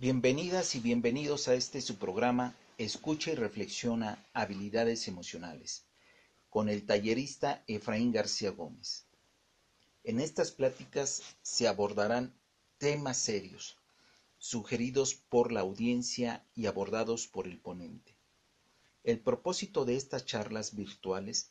Bienvenidas 0.00 0.76
y 0.76 0.78
bienvenidos 0.78 1.48
a 1.48 1.54
este 1.54 1.80
su 1.80 1.96
programa 1.96 2.54
Escucha 2.78 3.32
y 3.32 3.34
reflexiona 3.34 4.24
habilidades 4.32 5.08
emocionales 5.08 5.86
con 6.50 6.68
el 6.68 6.86
tallerista 6.86 7.64
Efraín 7.66 8.12
García 8.12 8.52
Gómez. 8.52 9.06
En 10.04 10.20
estas 10.20 10.52
pláticas 10.52 11.24
se 11.42 11.66
abordarán 11.66 12.32
temas 12.78 13.16
serios, 13.16 13.76
sugeridos 14.38 15.14
por 15.14 15.50
la 15.50 15.62
audiencia 15.62 16.46
y 16.54 16.66
abordados 16.66 17.26
por 17.26 17.48
el 17.48 17.58
ponente. 17.58 18.14
El 19.02 19.18
propósito 19.18 19.84
de 19.84 19.96
estas 19.96 20.24
charlas 20.24 20.76
virtuales 20.76 21.50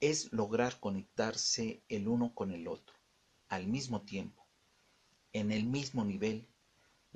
es 0.00 0.32
lograr 0.32 0.80
conectarse 0.80 1.84
el 1.88 2.08
uno 2.08 2.34
con 2.34 2.50
el 2.50 2.66
otro, 2.66 2.96
al 3.48 3.68
mismo 3.68 4.02
tiempo, 4.02 4.44
en 5.32 5.52
el 5.52 5.62
mismo 5.62 6.04
nivel. 6.04 6.48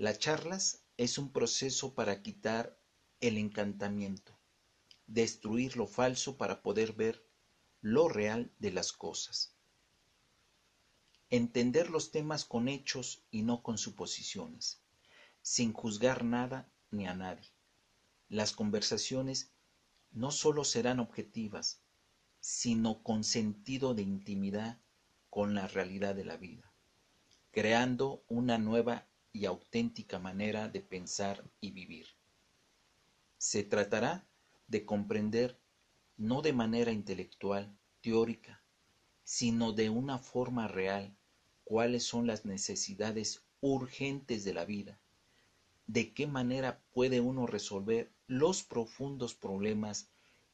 Las 0.01 0.19
charlas 0.19 0.83
es 0.97 1.19
un 1.19 1.31
proceso 1.31 1.95
para 1.95 2.23
quitar 2.23 2.81
el 3.21 3.37
encantamiento, 3.37 4.35
destruir 5.07 5.77
lo 5.77 5.87
falso 5.87 6.39
para 6.39 6.63
poder 6.63 6.95
ver 6.95 7.23
lo 7.83 8.09
real 8.09 8.51
de 8.59 8.73
las 8.73 8.95
cosas. 8.95 9.53
Entender 11.29 11.91
los 11.91 12.13
temas 12.13 12.47
con 12.47 12.69
hechos 12.69 13.27
y 13.31 13.43
no 13.43 13.63
con 13.63 13.77
suposiciones, 13.77 14.81
sin 15.43 15.75
juzgar 15.75 16.25
nada 16.25 16.73
ni 16.91 17.07
a 17.07 17.13
nadie. 17.13 17.53
Las 18.31 18.53
conversaciones 18.53 19.53
no 20.13 20.31
solo 20.31 20.65
serán 20.65 20.99
objetivas, 20.99 21.83
sino 22.41 23.03
con 23.03 23.23
sentido 23.23 23.93
de 23.93 24.01
intimidad 24.01 24.81
con 25.29 25.55
la 25.55 25.69
realidad 25.69 26.15
de 26.15 26.25
la 26.25 26.39
vida, 26.39 26.73
creando 27.51 28.25
una 28.29 28.57
nueva 28.57 29.10
y 29.33 29.45
auténtica 29.45 30.19
manera 30.19 30.69
de 30.69 30.81
pensar 30.81 31.45
y 31.61 31.71
vivir. 31.71 32.07
Se 33.39 33.63
tratará 33.63 34.27
de 34.67 34.85
comprender 34.85 35.59
no 36.17 36.43
de 36.43 36.53
manera 36.53 36.93
intelectual, 36.93 37.75
teórica, 38.01 38.63
sino 39.25 39.73
de 39.73 39.91
una 39.91 40.19
forma 40.19 40.69
real 40.69 41.17
cuáles 41.65 42.05
son 42.05 42.27
las 42.27 42.45
necesidades 42.45 43.45
urgentes 43.61 44.45
de 44.45 44.55
la 44.55 44.65
vida, 44.65 44.99
de 45.87 46.13
qué 46.13 46.27
manera 46.27 46.83
puede 46.93 47.21
uno 47.21 47.47
resolver 47.47 48.13
los 48.27 48.63
profundos 48.63 49.35
problemas 49.35 50.11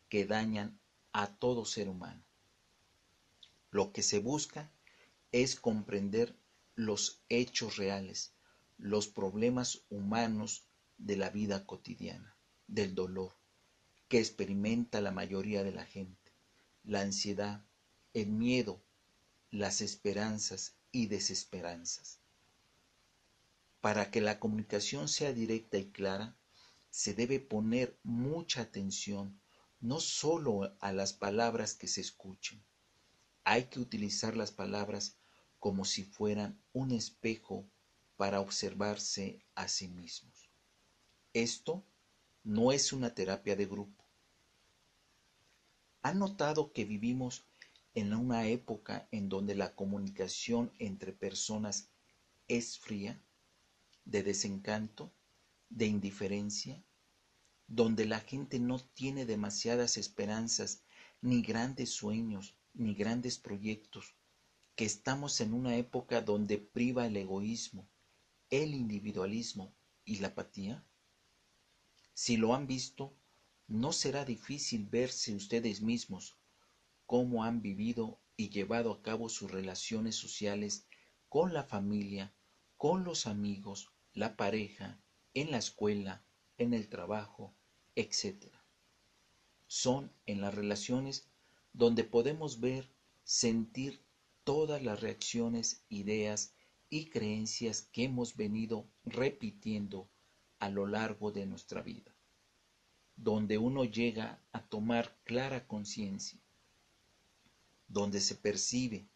que 0.09 0.27
dañan 0.27 0.79
a 1.13 1.27
todo 1.27 1.65
ser 1.65 1.89
humano. 1.89 2.23
Lo 3.71 3.93
que 3.93 4.03
se 4.03 4.19
busca 4.19 4.71
es 5.33 5.57
comprender 5.57 6.37
los 6.75 7.23
hechos 7.29 7.77
reales, 7.77 8.36
los 8.79 9.09
problemas 9.09 9.83
humanos 9.89 10.67
de 10.99 11.17
la 11.17 11.31
vida 11.31 11.67
cotidiana 11.67 12.37
del 12.67 12.95
dolor 12.95 13.37
que 14.09 14.19
experimenta 14.19 15.01
la 15.01 15.11
mayoría 15.11 15.63
de 15.63 15.73
la 15.73 15.85
gente, 15.85 16.33
la 16.85 17.01
ansiedad, 17.01 17.65
el 18.15 18.29
miedo, 18.29 18.83
las 19.51 19.81
esperanzas 19.81 20.77
y 20.93 21.07
desesperanzas. 21.07 22.21
Para 23.81 24.11
que 24.11 24.21
la 24.21 24.39
comunicación 24.39 25.09
sea 25.09 25.33
directa 25.33 25.79
y 25.79 25.91
clara, 25.91 26.37
se 26.91 27.15
debe 27.15 27.41
poner 27.41 27.99
mucha 28.03 28.63
atención 28.63 29.41
no 29.81 30.01
solo 30.01 30.75
a 30.81 30.93
las 30.93 31.13
palabras 31.13 31.75
que 31.75 31.89
se 31.89 32.01
escuchen. 32.01 32.63
Hay 33.45 33.65
que 33.65 33.81
utilizar 33.81 34.37
las 34.37 34.51
palabras 34.51 35.17
como 35.59 35.85
si 35.85 36.05
fueran 36.05 36.61
un 36.73 36.93
espejo 36.93 37.69
para 38.17 38.41
observarse 38.41 39.45
a 39.55 39.69
sí 39.69 39.89
mismos. 39.89 40.49
Esto 41.33 41.85
no 42.45 42.73
es 42.73 42.93
una 42.93 43.15
terapia 43.15 43.57
de 43.57 43.67
grupo. 43.67 44.05
¿Han 46.03 46.19
notado 46.19 46.73
que 46.73 46.85
vivimos 46.85 47.45
en 47.95 48.15
una 48.15 48.47
época 48.47 49.09
en 49.11 49.29
donde 49.29 49.55
la 49.55 49.75
comunicación 49.75 50.73
entre 50.79 51.13
personas 51.13 51.89
es 52.47 52.79
fría, 52.79 53.21
de 54.05 54.23
desencanto, 54.23 55.13
de 55.69 55.87
indiferencia, 55.87 56.83
donde 57.67 58.07
la 58.07 58.21
gente 58.21 58.61
no 58.61 58.79
tiene 58.79 59.27
demasiadas 59.27 59.97
esperanzas, 59.97 60.85
ni 61.21 61.43
grandes 61.43 61.91
sueños, 61.91 62.55
ni 62.75 62.95
grandes 62.95 63.39
proyectos, 63.39 64.15
que 64.77 64.85
estamos 64.85 65.41
en 65.41 65.55
una 65.55 65.77
época 65.77 66.21
donde 66.21 66.59
priva 66.59 67.07
el 67.07 67.17
egoísmo, 67.17 67.89
el 68.51 68.75
individualismo 68.75 69.75
y 70.05 70.19
la 70.19 70.29
apatía? 70.29 70.87
Si 72.15 72.37
lo 72.37 72.55
han 72.55 72.67
visto, 72.67 73.17
no 73.67 73.93
será 73.93 74.25
difícil 74.25 74.87
verse 74.87 75.35
ustedes 75.35 75.83
mismos 75.83 76.37
cómo 77.07 77.45
han 77.45 77.63
vivido 77.63 78.21
y 78.37 78.51
llevado 78.51 78.93
a 78.93 79.03
cabo 79.03 79.29
sus 79.29 79.51
relaciones 79.51 80.17
sociales 80.17 80.87
con 81.29 81.53
la 81.53 81.65
familia, 81.65 82.35
con 82.77 83.05
los 83.05 83.27
amigos, 83.27 83.93
la 84.13 84.37
pareja, 84.37 85.01
en 85.35 85.51
la 85.51 85.59
escuela, 85.59 86.25
en 86.59 86.75
el 86.75 86.89
trabajo, 86.89 87.55
etc. 87.95 88.47
Son 89.67 90.13
en 90.27 90.41
las 90.41 90.55
relaciones 90.55 91.29
donde 91.73 92.05
podemos 92.05 92.61
ver, 92.61 92.91
sentir 93.25 94.03
todas 94.45 94.83
las 94.83 95.01
reacciones, 95.01 95.85
ideas 95.89 96.55
y 96.89 97.07
creencias 97.11 97.83
que 97.93 98.05
hemos 98.05 98.37
venido 98.37 98.87
repitiendo 99.05 100.09
a 100.59 100.69
lo 100.69 100.87
largo 100.87 101.33
de 101.33 101.47
nuestra 101.47 101.83
vida, 101.83 102.15
donde 103.17 103.59
uno 103.59 103.85
llega 103.85 104.41
a 104.53 104.63
tomar 104.67 105.17
clara 105.25 105.67
conciencia, 105.67 106.41
donde 107.89 108.21
se 108.21 108.35
percibe, 108.35 109.09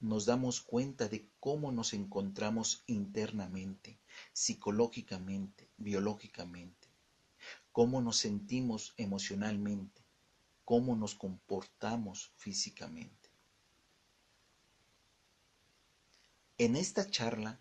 nos 0.00 0.26
damos 0.26 0.60
cuenta 0.60 1.08
de 1.08 1.28
cómo 1.38 1.70
nos 1.70 1.94
encontramos 1.94 2.82
internamente, 2.86 4.00
psicológicamente, 4.32 5.70
biológicamente, 5.76 6.88
cómo 7.70 8.02
nos 8.02 8.16
sentimos 8.16 8.94
emocionalmente, 8.96 10.02
cómo 10.64 10.96
nos 10.96 11.14
comportamos 11.14 12.32
físicamente. 12.36 13.21
En 16.58 16.76
esta 16.76 17.10
charla 17.10 17.60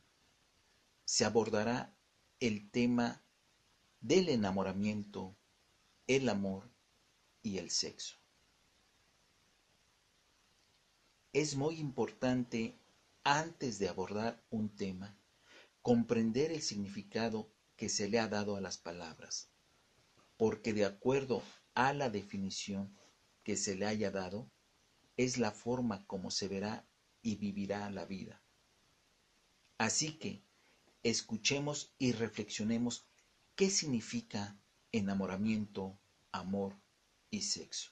se 1.06 1.24
abordará 1.24 1.98
el 2.40 2.70
tema 2.70 3.24
del 4.02 4.30
enamoramiento, 4.30 5.38
el 6.08 6.28
amor 6.28 6.70
y 7.42 7.58
el 7.58 7.70
sexo. 7.70 8.18
Es 11.34 11.56
muy 11.56 11.80
importante, 11.80 12.78
antes 13.24 13.80
de 13.80 13.88
abordar 13.88 14.44
un 14.50 14.76
tema, 14.76 15.18
comprender 15.82 16.52
el 16.52 16.62
significado 16.62 17.50
que 17.78 17.88
se 17.88 18.10
le 18.10 18.20
ha 18.20 18.28
dado 18.28 18.58
a 18.58 18.62
las 18.62 18.78
palabras, 18.78 19.50
porque 20.36 20.74
de 20.74 20.84
acuerdo 20.84 21.42
a 21.76 21.94
la 21.94 22.10
definición 22.10 22.98
que 23.44 23.56
se 23.56 23.76
le 23.76 23.86
haya 23.86 24.12
dado, 24.12 24.52
es 25.16 25.38
la 25.38 25.52
forma 25.52 26.06
como 26.08 26.30
se 26.30 26.50
verá 26.50 26.86
y 27.22 27.38
vivirá 27.38 27.90
la 27.90 28.06
vida. 28.06 28.42
Así 29.82 30.12
que, 30.20 30.44
escuchemos 31.02 31.92
y 31.98 32.12
reflexionemos 32.12 33.08
qué 33.56 33.72
significa 33.72 34.56
enamoramiento, 34.92 35.98
amor 36.32 36.78
y 37.32 37.42
sexo. 37.42 37.90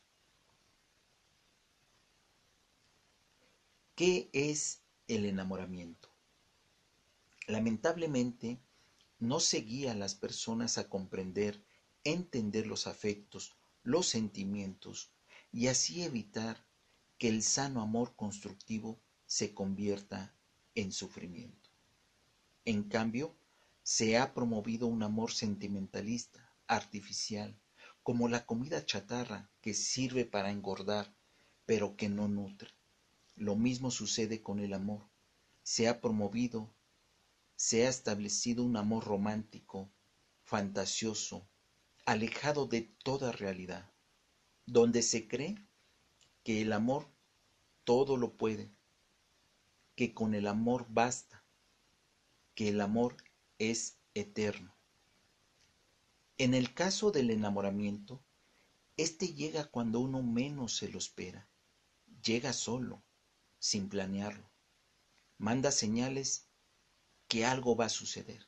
¿Qué 3.96 4.30
es 4.34 4.84
el 5.08 5.26
enamoramiento? 5.26 6.14
Lamentablemente, 7.48 8.60
no 9.18 9.40
se 9.40 9.62
guía 9.62 9.94
a 9.94 9.96
las 9.96 10.14
personas 10.14 10.78
a 10.78 10.90
comprender, 10.90 11.66
entender 12.04 12.68
los 12.68 12.86
afectos, 12.86 13.56
los 13.82 14.06
sentimientos 14.06 15.10
y 15.52 15.66
así 15.66 16.04
evitar 16.04 16.64
que 17.18 17.30
el 17.30 17.42
sano 17.42 17.82
amor 17.82 18.16
constructivo 18.16 19.02
se 19.26 19.56
convierta 19.56 20.36
en 20.76 20.92
sufrimiento. 20.92 21.59
En 22.66 22.84
cambio, 22.84 23.36
se 23.84 24.18
ha 24.18 24.34
promovido 24.34 24.88
un 24.88 25.04
amor 25.04 25.32
sentimentalista, 25.32 26.54
artificial, 26.68 27.60
como 28.04 28.28
la 28.28 28.46
comida 28.46 28.86
chatarra 28.86 29.50
que 29.62 29.74
sirve 29.74 30.26
para 30.26 30.52
engordar, 30.52 31.14
pero 31.66 31.96
que 31.96 32.10
no 32.10 32.28
nutre. 32.28 32.70
Lo 33.36 33.56
mismo 33.56 33.92
sucede 33.92 34.42
con 34.42 34.60
el 34.60 34.74
amor. 34.74 35.10
Se 35.64 35.88
ha 35.88 36.02
promovido, 36.02 36.74
se 37.56 37.86
ha 37.86 37.90
establecido 37.90 38.64
un 38.64 38.78
amor 38.78 39.06
romántico, 39.06 39.92
fantasioso, 40.44 41.48
alejado 42.06 42.66
de 42.66 42.82
toda 43.04 43.32
realidad, 43.32 43.92
donde 44.66 45.02
se 45.02 45.28
cree 45.28 45.56
que 46.44 46.62
el 46.62 46.74
amor 46.74 47.08
todo 47.84 48.18
lo 48.18 48.36
puede, 48.38 48.72
que 49.96 50.14
con 50.14 50.34
el 50.34 50.48
amor 50.48 50.86
basta, 50.90 51.39
que 52.60 52.68
el 52.68 52.82
amor 52.82 53.16
es 53.58 54.00
eterno. 54.14 54.76
En 56.38 56.54
el 56.54 56.74
caso 56.74 57.10
del 57.10 57.30
enamoramiento, 57.30 58.22
este 58.98 59.34
llega 59.34 59.64
cuando 59.64 60.02
uno 60.02 60.22
menos 60.24 60.76
se 60.76 60.90
lo 60.90 60.98
espera. 60.98 61.48
Llega 62.22 62.52
solo, 62.52 63.02
sin 63.60 63.88
planearlo. 63.88 64.52
Manda 65.38 65.72
señales 65.72 66.50
que 67.30 67.46
algo 67.46 67.78
va 67.78 67.86
a 67.86 67.96
suceder. 68.02 68.46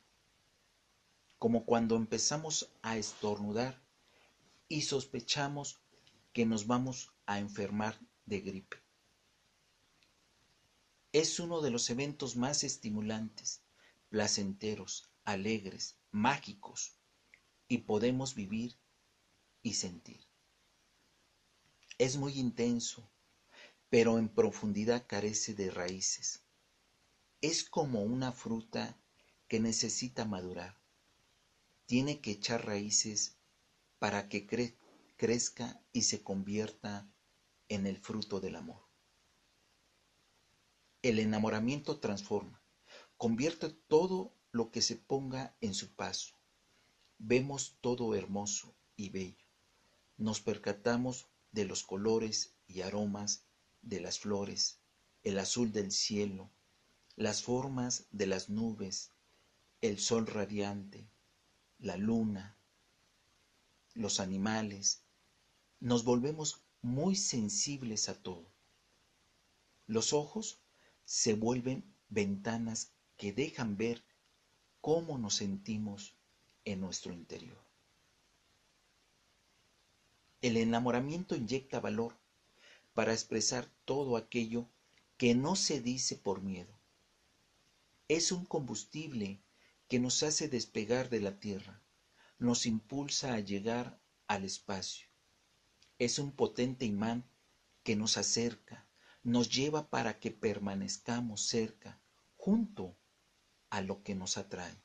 Como 1.39 1.65
cuando 1.65 1.95
empezamos 1.95 2.69
a 2.81 2.97
estornudar 2.97 3.81
y 4.67 4.81
sospechamos 4.81 5.79
que 6.33 6.45
nos 6.45 6.67
vamos 6.67 7.13
a 7.25 7.39
enfermar 7.39 7.97
de 8.25 8.41
gripe. 8.41 8.75
Es 11.13 11.39
uno 11.39 11.61
de 11.61 11.71
los 11.71 11.89
eventos 11.89 12.35
más 12.35 12.65
estimulantes, 12.65 13.61
placenteros, 14.11 15.09
alegres, 15.23 15.97
mágicos, 16.11 16.97
y 17.69 17.77
podemos 17.77 18.35
vivir 18.35 18.77
y 19.63 19.75
sentir. 19.75 20.27
Es 21.97 22.17
muy 22.17 22.37
intenso, 22.37 23.09
pero 23.89 24.19
en 24.19 24.27
profundidad 24.27 25.07
carece 25.07 25.53
de 25.53 25.71
raíces. 25.71 26.43
Es 27.39 27.63
como 27.63 28.03
una 28.03 28.33
fruta 28.33 28.99
que 29.47 29.61
necesita 29.61 30.25
madurar. 30.25 30.77
Tiene 31.85 32.19
que 32.19 32.31
echar 32.31 32.65
raíces 32.65 33.37
para 33.97 34.27
que 34.27 34.45
crezca 35.15 35.81
y 35.93 36.01
se 36.01 36.21
convierta 36.21 37.09
en 37.69 37.87
el 37.87 37.97
fruto 37.97 38.41
del 38.41 38.57
amor. 38.57 38.83
El 41.01 41.17
enamoramiento 41.19 42.01
transforma, 42.01 42.60
convierte 43.21 43.69
todo 43.69 44.33
lo 44.51 44.71
que 44.71 44.81
se 44.81 44.95
ponga 44.95 45.55
en 45.61 45.75
su 45.75 45.93
paso. 45.93 46.33
Vemos 47.19 47.77
todo 47.79 48.15
hermoso 48.15 48.73
y 48.95 49.09
bello. 49.09 49.45
Nos 50.17 50.41
percatamos 50.41 51.27
de 51.51 51.65
los 51.65 51.83
colores 51.83 52.55
y 52.65 52.81
aromas 52.81 53.43
de 53.83 54.01
las 54.01 54.17
flores, 54.17 54.79
el 55.21 55.37
azul 55.37 55.71
del 55.71 55.91
cielo, 55.91 56.49
las 57.15 57.43
formas 57.43 58.07
de 58.09 58.25
las 58.25 58.49
nubes, 58.49 59.11
el 59.81 59.99
sol 59.99 60.25
radiante, 60.25 61.07
la 61.77 61.97
luna, 61.97 62.57
los 63.93 64.19
animales. 64.19 65.03
Nos 65.79 66.03
volvemos 66.03 66.63
muy 66.81 67.15
sensibles 67.15 68.09
a 68.09 68.19
todo. 68.19 68.51
Los 69.85 70.11
ojos 70.11 70.63
se 71.05 71.35
vuelven 71.35 71.85
ventanas 72.09 72.93
que 73.21 73.31
dejan 73.31 73.77
ver 73.77 74.03
cómo 74.81 75.19
nos 75.19 75.35
sentimos 75.35 76.15
en 76.65 76.81
nuestro 76.81 77.13
interior. 77.13 77.63
El 80.41 80.57
enamoramiento 80.57 81.35
inyecta 81.35 81.79
valor 81.79 82.17
para 82.95 83.13
expresar 83.13 83.69
todo 83.85 84.17
aquello 84.17 84.67
que 85.17 85.35
no 85.35 85.55
se 85.55 85.81
dice 85.81 86.15
por 86.15 86.41
miedo. 86.41 86.73
Es 88.07 88.31
un 88.31 88.43
combustible 88.43 89.39
que 89.87 89.99
nos 89.99 90.23
hace 90.23 90.49
despegar 90.49 91.11
de 91.11 91.19
la 91.19 91.39
tierra, 91.39 91.79
nos 92.39 92.65
impulsa 92.65 93.35
a 93.35 93.39
llegar 93.39 94.01
al 94.25 94.45
espacio. 94.45 95.07
Es 95.99 96.17
un 96.17 96.31
potente 96.31 96.85
imán 96.85 97.29
que 97.83 97.95
nos 97.95 98.17
acerca, 98.17 98.87
nos 99.21 99.47
lleva 99.47 99.91
para 99.91 100.19
que 100.19 100.31
permanezcamos 100.31 101.45
cerca, 101.45 102.01
junto 102.35 102.97
a 103.71 103.81
lo 103.81 104.03
que 104.03 104.13
nos 104.13 104.37
atrae. 104.37 104.75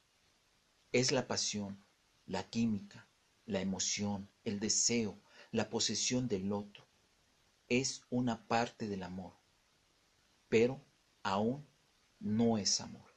Es 0.93 1.13
la 1.13 1.27
pasión, 1.27 1.85
la 2.25 2.49
química, 2.49 3.07
la 3.45 3.61
emoción, 3.61 4.31
el 4.45 4.61
deseo, 4.61 5.21
la 5.51 5.69
posesión 5.69 6.29
del 6.29 6.53
otro. 6.53 6.87
Es 7.69 8.03
una 8.11 8.47
parte 8.47 8.89
del 8.89 9.03
amor, 9.03 9.35
pero 10.49 10.81
aún 11.23 11.67
no 12.21 12.59
es 12.59 12.81
amor. 12.81 13.15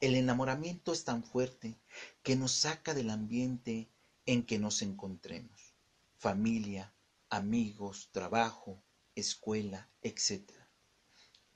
El 0.00 0.14
enamoramiento 0.14 0.92
es 0.92 1.04
tan 1.04 1.24
fuerte 1.24 1.76
que 2.22 2.36
nos 2.36 2.52
saca 2.52 2.94
del 2.94 3.10
ambiente 3.10 3.88
en 4.26 4.46
que 4.46 4.60
nos 4.60 4.82
encontremos, 4.82 5.74
familia, 6.16 6.94
amigos, 7.28 8.08
trabajo, 8.12 8.80
escuela, 9.16 9.88
etc. 10.02 10.52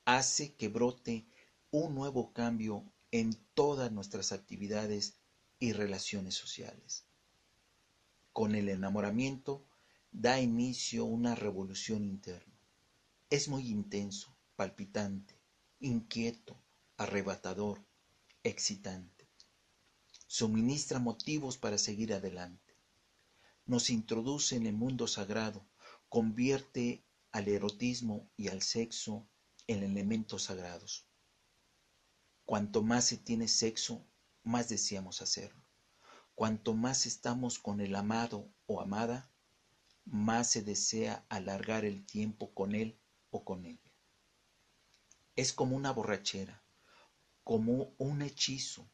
Hace 0.05 0.55
que 0.55 0.67
brote 0.67 1.25
un 1.75 1.95
nuevo 1.95 2.35
cambio 2.35 2.85
en 3.13 3.35
todas 3.55 3.91
nuestras 3.91 4.33
actividades 4.33 5.15
y 5.59 5.73
relaciones 5.73 6.35
sociales. 6.35 7.07
Con 8.35 8.55
el 8.55 8.69
enamoramiento 8.69 9.65
da 10.11 10.39
inicio 10.39 11.07
una 11.07 11.35
revolución 11.35 12.05
interna. 12.05 12.61
Es 13.31 13.49
muy 13.49 13.69
intenso, 13.69 14.37
palpitante, 14.55 15.35
inquieto, 15.81 16.61
arrebatador, 16.99 17.83
excitante. 18.43 19.27
Suministra 20.27 20.99
motivos 20.99 21.57
para 21.57 21.79
seguir 21.79 22.13
adelante. 22.13 22.77
Nos 23.65 23.89
introduce 23.89 24.57
en 24.57 24.67
el 24.67 24.75
mundo 24.75 25.07
sagrado, 25.07 25.65
convierte 26.11 27.03
al 27.31 27.49
erotismo 27.49 28.29
y 28.37 28.49
al 28.49 28.61
sexo 28.61 29.27
en 29.67 29.83
elementos 29.83 30.43
sagrados. 30.43 31.07
Cuanto 32.53 32.83
más 32.83 33.07
se 33.07 33.17
tiene 33.17 33.49
sexo, 33.49 34.05
más 34.43 34.69
deseamos 34.69 35.23
hacerlo. 35.23 35.65
Cuanto 36.35 36.75
más 36.75 37.07
estamos 37.07 37.59
con 37.59 37.81
el 37.81 37.95
amado 37.97 38.53
o 38.67 38.83
amada, 38.83 39.33
más 40.05 40.51
se 40.51 40.61
desea 40.61 41.25
alargar 41.31 41.87
el 41.87 42.05
tiempo 42.05 42.53
con 42.53 42.75
él 42.75 43.01
o 43.31 43.43
con 43.43 43.65
ella. 43.65 43.91
Es 45.35 45.55
como 45.55 45.75
una 45.75 45.93
borrachera, 45.95 46.63
como 47.43 47.95
un 47.97 48.21
hechizo, 48.21 48.87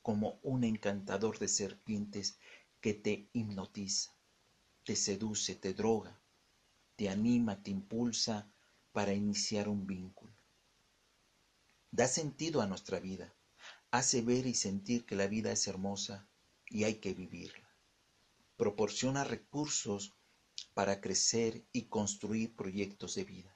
como 0.00 0.38
un 0.42 0.64
encantador 0.64 1.38
de 1.38 1.48
serpientes 1.48 2.38
que 2.80 2.94
te 2.94 3.28
hipnotiza, 3.34 4.16
te 4.82 4.96
seduce, 4.96 5.56
te 5.56 5.74
droga, 5.74 6.22
te 6.96 7.10
anima, 7.10 7.62
te 7.62 7.70
impulsa 7.70 8.50
para 8.92 9.12
iniciar 9.12 9.68
un 9.68 9.86
vínculo. 9.86 10.41
Da 11.94 12.08
sentido 12.08 12.62
a 12.62 12.66
nuestra 12.66 13.00
vida, 13.00 13.34
hace 13.90 14.22
ver 14.22 14.46
y 14.46 14.54
sentir 14.54 15.04
que 15.04 15.14
la 15.14 15.26
vida 15.26 15.52
es 15.52 15.66
hermosa 15.66 16.26
y 16.70 16.84
hay 16.84 16.94
que 16.94 17.12
vivirla. 17.12 17.68
Proporciona 18.56 19.24
recursos 19.24 20.14
para 20.72 21.02
crecer 21.02 21.66
y 21.70 21.82
construir 21.88 22.56
proyectos 22.56 23.14
de 23.14 23.24
vida. 23.24 23.54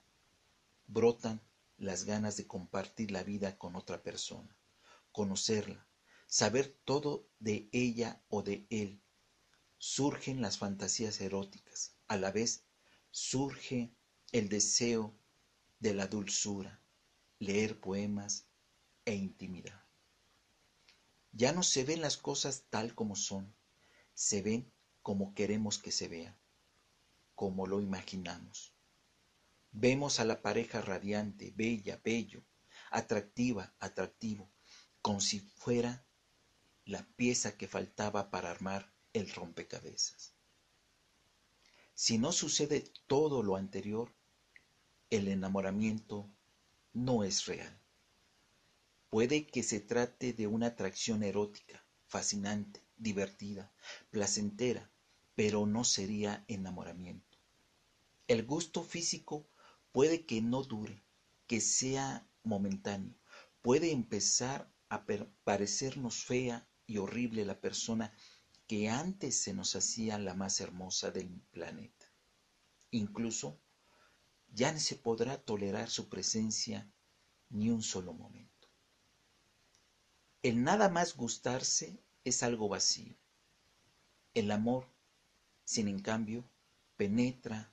Brotan 0.87 1.41
las 1.79 2.05
ganas 2.05 2.37
de 2.37 2.47
compartir 2.47 3.11
la 3.11 3.23
vida 3.23 3.57
con 3.57 3.75
otra 3.75 4.03
persona, 4.03 4.55
conocerla, 5.13 5.89
saber 6.27 6.77
todo 6.85 7.27
de 7.41 7.71
ella 7.73 8.23
o 8.29 8.43
de 8.43 8.67
él. 8.69 9.01
Surgen 9.79 10.43
las 10.43 10.59
fantasías 10.59 11.23
eróticas, 11.23 11.95
a 12.07 12.19
la 12.19 12.31
vez 12.33 12.65
surge 13.11 13.95
el 14.33 14.51
deseo 14.51 15.15
de 15.81 15.95
la 15.95 16.07
dulzura, 16.07 16.83
leer 17.39 17.79
poemas 17.81 18.47
e 19.05 19.15
intimidad. 19.15 19.85
Ya 21.33 21.53
no 21.53 21.63
se 21.63 21.85
ven 21.85 22.01
las 22.01 22.17
cosas 22.17 22.65
tal 22.71 22.95
como 22.95 23.15
son, 23.15 23.55
se 24.15 24.41
ven 24.41 24.73
como 25.03 25.35
queremos 25.35 25.79
que 25.79 25.93
se 25.93 26.09
vean, 26.09 26.37
como 27.35 27.67
lo 27.67 27.81
imaginamos. 27.81 28.73
Vemos 29.71 30.19
a 30.19 30.25
la 30.25 30.41
pareja 30.41 30.81
radiante, 30.81 31.53
bella, 31.55 32.01
bello, 32.03 32.43
atractiva, 32.91 33.75
atractivo, 33.79 34.51
como 35.03 35.21
si 35.21 35.41
fuera 35.41 36.07
la 36.87 37.07
pieza 37.17 37.59
que 37.59 37.69
faltaba 37.69 38.31
para 38.31 38.51
armar 38.51 38.91
el 39.13 39.31
rompecabezas. 39.31 40.33
Si 41.93 42.17
no 42.17 42.33
sucede 42.33 42.81
todo 43.07 43.43
lo 43.43 43.57
anterior, 43.57 44.15
el 45.11 45.29
enamoramiento 45.29 46.31
no 46.97 47.25
es 47.25 47.47
real. 47.47 47.81
Puede 49.11 49.47
que 49.47 49.63
se 49.63 49.81
trate 49.81 50.33
de 50.33 50.47
una 50.47 50.69
atracción 50.69 51.23
erótica, 51.23 51.85
fascinante, 52.07 52.83
divertida, 52.97 53.73
placentera, 54.11 54.91
pero 55.35 55.67
no 55.67 55.85
sería 55.85 56.45
enamoramiento. 56.49 57.39
El 58.27 58.45
gusto 58.45 58.83
físico 58.83 59.49
Puede 59.97 60.27
que 60.27 60.43
no 60.43 60.63
dure, 60.63 61.03
que 61.47 61.59
sea 61.59 62.29
momentáneo. 62.43 63.19
Puede 63.63 63.93
empezar 63.93 64.71
a 64.91 65.07
parecernos 65.43 66.23
fea 66.23 66.69
y 66.87 66.99
horrible 66.99 67.47
la 67.47 67.63
persona 67.63 68.13
que 68.67 68.91
antes 68.91 69.41
se 69.41 69.55
nos 69.55 69.75
hacía 69.75 70.19
la 70.19 70.35
más 70.35 70.61
hermosa 70.61 71.11
del 71.11 71.41
planeta. 71.51 72.13
Incluso 72.91 73.59
ya 74.53 74.73
no 74.73 74.79
se 74.79 74.97
podrá 74.97 75.37
tolerar 75.39 75.91
su 75.91 76.09
presencia 76.09 76.91
ni 77.51 77.71
un 77.71 77.83
solo 77.83 78.13
momento. 78.13 78.69
El 80.43 80.63
nada 80.63 80.89
más 80.89 81.17
gustarse 81.17 81.99
es 82.25 82.43
algo 82.43 82.69
vacío. 82.69 83.17
El 84.35 84.51
amor, 84.51 84.87
sin 85.65 85.89
en 85.89 86.01
cambio, 86.01 86.45
penetra 86.97 87.73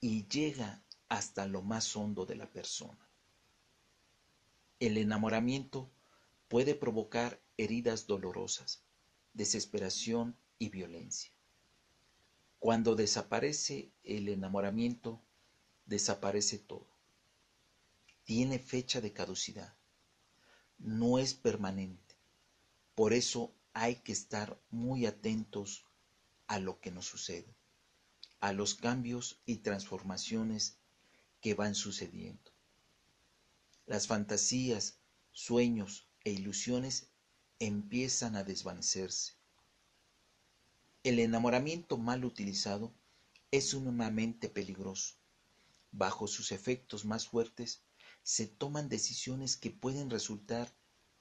y 0.00 0.26
llega 0.28 0.82
hasta 1.08 1.46
lo 1.46 1.62
más 1.62 1.96
hondo 1.96 2.26
de 2.26 2.36
la 2.36 2.50
persona. 2.50 3.08
El 4.80 4.96
enamoramiento 4.96 5.90
puede 6.48 6.74
provocar 6.74 7.40
heridas 7.56 8.06
dolorosas, 8.06 8.82
desesperación 9.34 10.36
y 10.58 10.68
violencia. 10.68 11.32
Cuando 12.58 12.94
desaparece 12.94 13.92
el 14.02 14.28
enamoramiento, 14.28 15.22
desaparece 15.88 16.58
todo. 16.58 16.86
Tiene 18.24 18.58
fecha 18.58 19.00
de 19.00 19.12
caducidad. 19.12 19.74
No 20.78 21.18
es 21.18 21.34
permanente. 21.34 22.14
Por 22.94 23.12
eso 23.12 23.52
hay 23.72 23.96
que 23.96 24.12
estar 24.12 24.60
muy 24.70 25.06
atentos 25.06 25.86
a 26.46 26.58
lo 26.58 26.80
que 26.80 26.90
nos 26.90 27.06
sucede, 27.06 27.54
a 28.40 28.52
los 28.52 28.74
cambios 28.74 29.40
y 29.46 29.56
transformaciones 29.56 30.76
que 31.40 31.54
van 31.54 31.74
sucediendo. 31.74 32.52
Las 33.86 34.06
fantasías, 34.06 34.98
sueños 35.32 36.06
e 36.24 36.32
ilusiones 36.32 37.08
empiezan 37.58 38.36
a 38.36 38.44
desvanecerse. 38.44 39.34
El 41.02 41.18
enamoramiento 41.18 41.96
mal 41.96 42.24
utilizado 42.24 42.92
es 43.50 43.70
sumamente 43.70 44.48
peligroso. 44.48 45.17
Bajo 45.90 46.26
sus 46.26 46.52
efectos 46.52 47.04
más 47.04 47.26
fuertes 47.26 47.82
se 48.22 48.46
toman 48.46 48.88
decisiones 48.88 49.56
que 49.56 49.70
pueden 49.70 50.10
resultar 50.10 50.74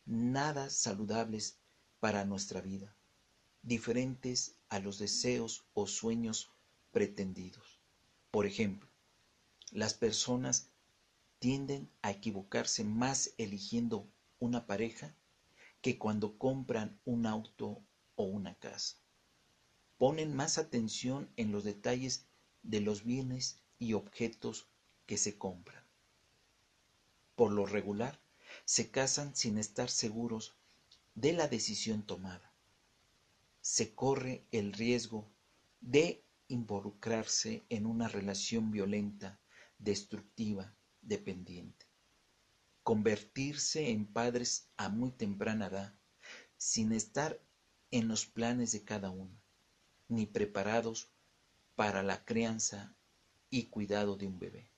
nada 0.06 0.70
saludables 0.70 1.60
para 2.00 2.26
nuestra 2.26 2.62
vida, 2.62 2.96
diferentes 3.62 4.56
a 4.70 4.80
los 4.80 5.00
deseos 5.00 5.66
o 5.74 5.88
sueños 5.88 6.52
pretendidos. 6.92 7.82
Por 8.32 8.46
ejemplo, 8.46 8.90
las 9.72 9.94
personas 9.94 10.70
tienden 11.40 11.92
a 12.02 12.12
equivocarse 12.12 12.84
más 12.84 13.34
eligiendo 13.38 14.12
una 14.40 14.66
pareja 14.66 15.16
que 15.82 15.98
cuando 15.98 16.38
compran 16.38 17.00
un 17.06 17.26
auto 17.26 17.84
o 18.16 18.24
una 18.24 18.56
casa. 18.56 18.98
Ponen 19.98 20.36
más 20.36 20.58
atención 20.58 21.32
en 21.38 21.52
los 21.52 21.64
detalles 21.64 22.28
de 22.64 22.82
los 22.82 23.04
bienes 23.04 23.62
y 23.80 23.94
objetos 23.94 24.68
que 25.06 25.18
se 25.18 25.38
compran. 25.38 25.84
Por 27.36 27.52
lo 27.52 27.66
regular, 27.66 28.20
se 28.66 28.90
casan 28.90 29.36
sin 29.36 29.58
estar 29.58 29.90
seguros 29.90 30.56
de 31.16 31.34
la 31.34 31.48
decisión 31.48 32.04
tomada. 32.04 32.52
Se 33.62 33.94
corre 33.94 34.46
el 34.52 34.74
riesgo 34.74 35.30
de 35.82 36.24
involucrarse 36.48 37.64
en 37.70 37.86
una 37.86 38.08
relación 38.08 38.72
violenta, 38.72 39.40
destructiva, 39.78 40.76
dependiente. 41.02 41.86
Convertirse 42.84 43.90
en 43.90 44.06
padres 44.06 44.70
a 44.78 44.90
muy 44.90 45.12
temprana 45.12 45.68
edad, 45.68 45.94
sin 46.58 46.94
estar 46.94 47.40
en 47.92 48.08
los 48.08 48.26
planes 48.26 48.72
de 48.72 48.84
cada 48.84 49.10
uno, 49.10 49.40
ni 50.08 50.26
preparados 50.26 51.10
para 51.76 52.02
la 52.04 52.26
crianza 52.26 52.97
y 53.50 53.66
cuidado 53.66 54.16
de 54.16 54.28
un 54.28 54.40
bebé. 54.40 54.72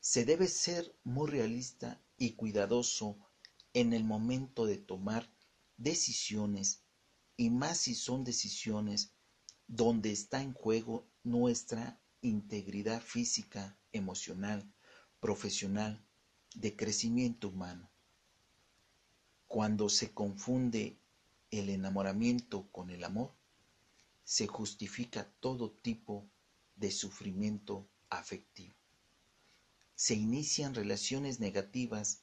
Se 0.00 0.24
debe 0.24 0.48
ser 0.48 0.94
muy 1.04 1.28
realista 1.28 2.00
y 2.16 2.32
cuidadoso 2.32 3.18
en 3.74 3.92
el 3.92 4.04
momento 4.04 4.66
de 4.66 4.78
tomar 4.78 5.30
decisiones 5.76 6.82
y 7.36 7.50
más 7.50 7.78
si 7.78 7.94
son 7.94 8.24
decisiones 8.24 9.12
donde 9.66 10.10
está 10.10 10.42
en 10.42 10.52
juego 10.52 11.06
nuestra 11.22 12.00
integridad 12.22 13.00
física, 13.00 13.78
emocional, 13.92 14.72
profesional, 15.20 16.04
de 16.54 16.76
crecimiento 16.76 17.48
humano. 17.48 17.90
Cuando 19.46 19.88
se 19.88 20.12
confunde 20.12 20.98
el 21.50 21.68
enamoramiento 21.68 22.68
con 22.72 22.90
el 22.90 23.04
amor, 23.04 23.32
se 24.24 24.46
justifica 24.46 25.32
todo 25.40 25.70
tipo 25.70 26.28
de 26.80 26.90
sufrimiento 26.90 27.86
afectivo. 28.08 28.74
Se 29.94 30.14
inician 30.14 30.74
relaciones 30.74 31.38
negativas 31.38 32.22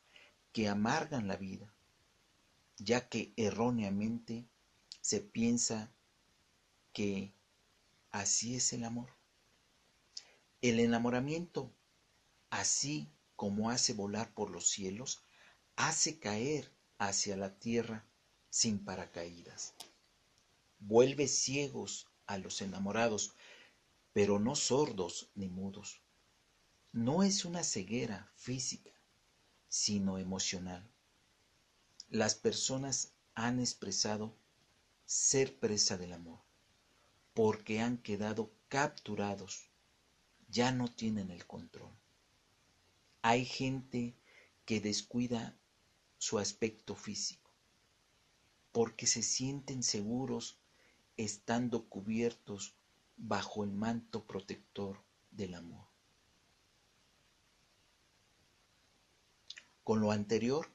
que 0.51 0.67
amargan 0.67 1.27
la 1.27 1.37
vida, 1.37 1.71
ya 2.77 3.07
que 3.07 3.33
erróneamente 3.37 4.47
se 4.99 5.21
piensa 5.21 5.91
que 6.91 7.31
así 8.09 8.55
es 8.55 8.73
el 8.73 8.83
amor. 8.83 9.15
El 10.61 10.79
enamoramiento, 10.79 11.71
así 12.49 13.07
como 13.35 13.69
hace 13.69 13.93
volar 13.93 14.33
por 14.33 14.49
los 14.49 14.67
cielos, 14.67 15.21
hace 15.75 16.17
caer 16.17 16.71
hacia 16.97 17.37
la 17.37 17.59
tierra 17.59 18.03
sin 18.49 18.83
paracaídas. 18.83 19.75
Vuelve 20.79 21.27
ciegos 21.27 22.07
a 22.25 22.39
los 22.39 22.61
enamorados, 22.61 23.35
pero 24.17 24.39
no 24.39 24.55
sordos 24.55 25.29
ni 25.35 25.47
mudos. 25.47 26.01
No 26.91 27.21
es 27.21 27.45
una 27.45 27.63
ceguera 27.63 28.31
física, 28.33 28.89
sino 29.67 30.17
emocional. 30.17 30.89
Las 32.09 32.33
personas 32.33 33.13
han 33.35 33.59
expresado 33.59 34.35
ser 35.05 35.59
presa 35.59 35.97
del 35.97 36.13
amor, 36.13 36.39
porque 37.35 37.79
han 37.79 37.99
quedado 37.99 38.51
capturados 38.69 39.69
ya 40.49 40.71
no 40.71 40.91
tienen 40.91 41.29
el 41.29 41.45
control. 41.45 41.95
Hay 43.21 43.45
gente 43.45 44.15
que 44.65 44.81
descuida 44.81 45.55
su 46.17 46.39
aspecto 46.39 46.95
físico 46.95 47.51
porque 48.71 49.05
se 49.05 49.21
sienten 49.21 49.83
seguros 49.83 50.57
estando 51.17 51.87
cubiertos 51.87 52.76
bajo 53.17 53.63
el 53.63 53.71
manto 53.71 54.25
protector 54.25 55.03
del 55.31 55.55
amor. 55.55 55.87
Con 59.83 60.01
lo 60.01 60.11
anterior, 60.11 60.69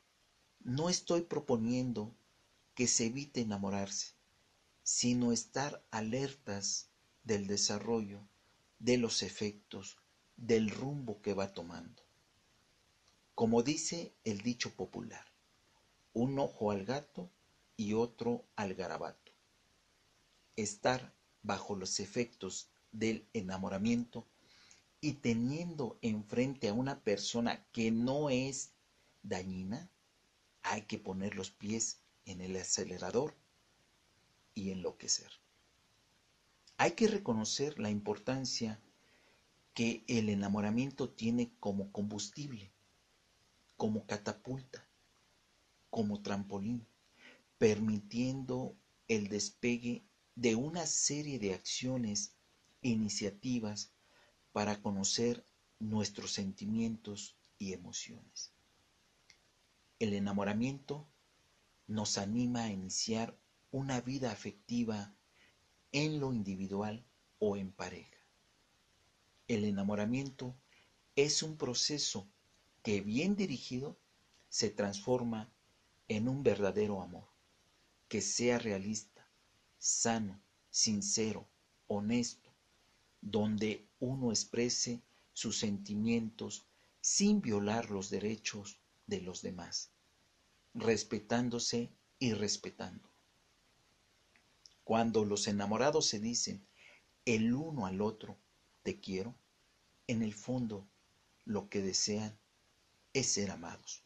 no 0.60 0.88
estoy 0.88 1.22
proponiendo 1.22 2.14
que 2.74 2.86
se 2.86 3.06
evite 3.06 3.40
enamorarse, 3.40 4.14
sino 4.82 5.32
estar 5.32 5.84
alertas 5.90 6.88
del 7.24 7.46
desarrollo 7.46 8.26
de 8.78 8.96
los 8.96 9.22
efectos 9.22 9.98
del 10.36 10.70
rumbo 10.70 11.20
que 11.22 11.34
va 11.34 11.52
tomando. 11.52 12.02
Como 13.34 13.62
dice 13.62 14.14
el 14.24 14.40
dicho 14.40 14.74
popular, 14.74 15.26
un 16.12 16.38
ojo 16.38 16.70
al 16.70 16.84
gato 16.84 17.30
y 17.76 17.94
otro 17.94 18.44
al 18.56 18.74
garabato. 18.74 19.32
Estar 20.56 21.14
bajo 21.42 21.74
los 21.74 22.00
efectos 22.00 22.70
del 22.92 23.26
enamoramiento 23.32 24.26
y 25.00 25.14
teniendo 25.14 25.98
enfrente 26.02 26.68
a 26.68 26.74
una 26.74 27.00
persona 27.00 27.66
que 27.72 27.90
no 27.90 28.30
es 28.30 28.72
dañina, 29.22 29.90
hay 30.62 30.82
que 30.82 30.98
poner 30.98 31.34
los 31.34 31.50
pies 31.50 32.00
en 32.24 32.40
el 32.40 32.56
acelerador 32.56 33.34
y 34.54 34.70
enloquecer. 34.70 35.30
Hay 36.76 36.92
que 36.92 37.08
reconocer 37.08 37.78
la 37.78 37.90
importancia 37.90 38.80
que 39.74 40.04
el 40.06 40.28
enamoramiento 40.28 41.10
tiene 41.10 41.52
como 41.58 41.90
combustible, 41.90 42.70
como 43.76 44.06
catapulta, 44.06 44.86
como 45.90 46.22
trampolín, 46.22 46.86
permitiendo 47.58 48.76
el 49.08 49.28
despegue 49.28 50.04
de 50.34 50.54
una 50.54 50.86
serie 50.86 51.38
de 51.38 51.54
acciones 51.54 52.34
e 52.82 52.88
iniciativas 52.88 53.92
para 54.52 54.80
conocer 54.80 55.44
nuestros 55.78 56.32
sentimientos 56.32 57.36
y 57.58 57.72
emociones. 57.72 58.52
El 59.98 60.14
enamoramiento 60.14 61.06
nos 61.86 62.18
anima 62.18 62.64
a 62.64 62.70
iniciar 62.70 63.36
una 63.70 64.00
vida 64.00 64.32
afectiva 64.32 65.14
en 65.92 66.20
lo 66.20 66.32
individual 66.32 67.04
o 67.38 67.56
en 67.56 67.70
pareja. 67.70 68.16
El 69.48 69.64
enamoramiento 69.64 70.54
es 71.14 71.42
un 71.42 71.56
proceso 71.56 72.26
que 72.82 73.00
bien 73.00 73.36
dirigido 73.36 73.98
se 74.48 74.70
transforma 74.70 75.52
en 76.08 76.28
un 76.28 76.42
verdadero 76.42 77.02
amor, 77.02 77.28
que 78.08 78.20
sea 78.20 78.58
realista, 78.58 79.11
sano, 79.82 80.40
sincero, 80.70 81.48
honesto, 81.88 82.54
donde 83.20 83.88
uno 83.98 84.30
exprese 84.30 85.02
sus 85.32 85.58
sentimientos 85.58 86.64
sin 87.00 87.40
violar 87.40 87.90
los 87.90 88.08
derechos 88.08 88.78
de 89.08 89.20
los 89.22 89.42
demás, 89.42 89.90
respetándose 90.72 91.90
y 92.20 92.32
respetando. 92.32 93.10
Cuando 94.84 95.24
los 95.24 95.48
enamorados 95.48 96.06
se 96.06 96.20
dicen 96.20 96.64
el 97.24 97.52
uno 97.52 97.86
al 97.86 98.02
otro, 98.02 98.38
te 98.84 99.00
quiero, 99.00 99.34
en 100.06 100.22
el 100.22 100.32
fondo 100.32 100.86
lo 101.44 101.68
que 101.68 101.82
desean 101.82 102.38
es 103.14 103.32
ser 103.32 103.50
amados. 103.50 104.04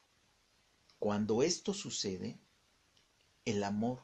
Cuando 0.99 1.42
esto 1.42 1.75
sucede, 1.75 2.38
el 3.45 3.62
amor 3.62 4.02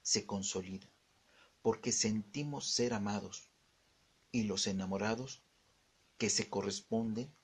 se 0.00 0.24
consolida, 0.24 0.89
porque 1.62 1.92
sentimos 1.92 2.70
ser 2.70 2.94
amados, 2.94 3.50
y 4.32 4.44
los 4.44 4.66
enamorados 4.66 5.42
que 6.18 6.30
se 6.30 6.48
corresponden 6.48 7.34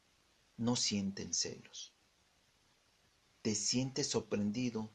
no 0.57 0.77
sienten 0.77 1.35
celos. 1.35 1.93
Te 3.43 3.55
sientes 3.55 4.09
sorprendido 4.09 4.91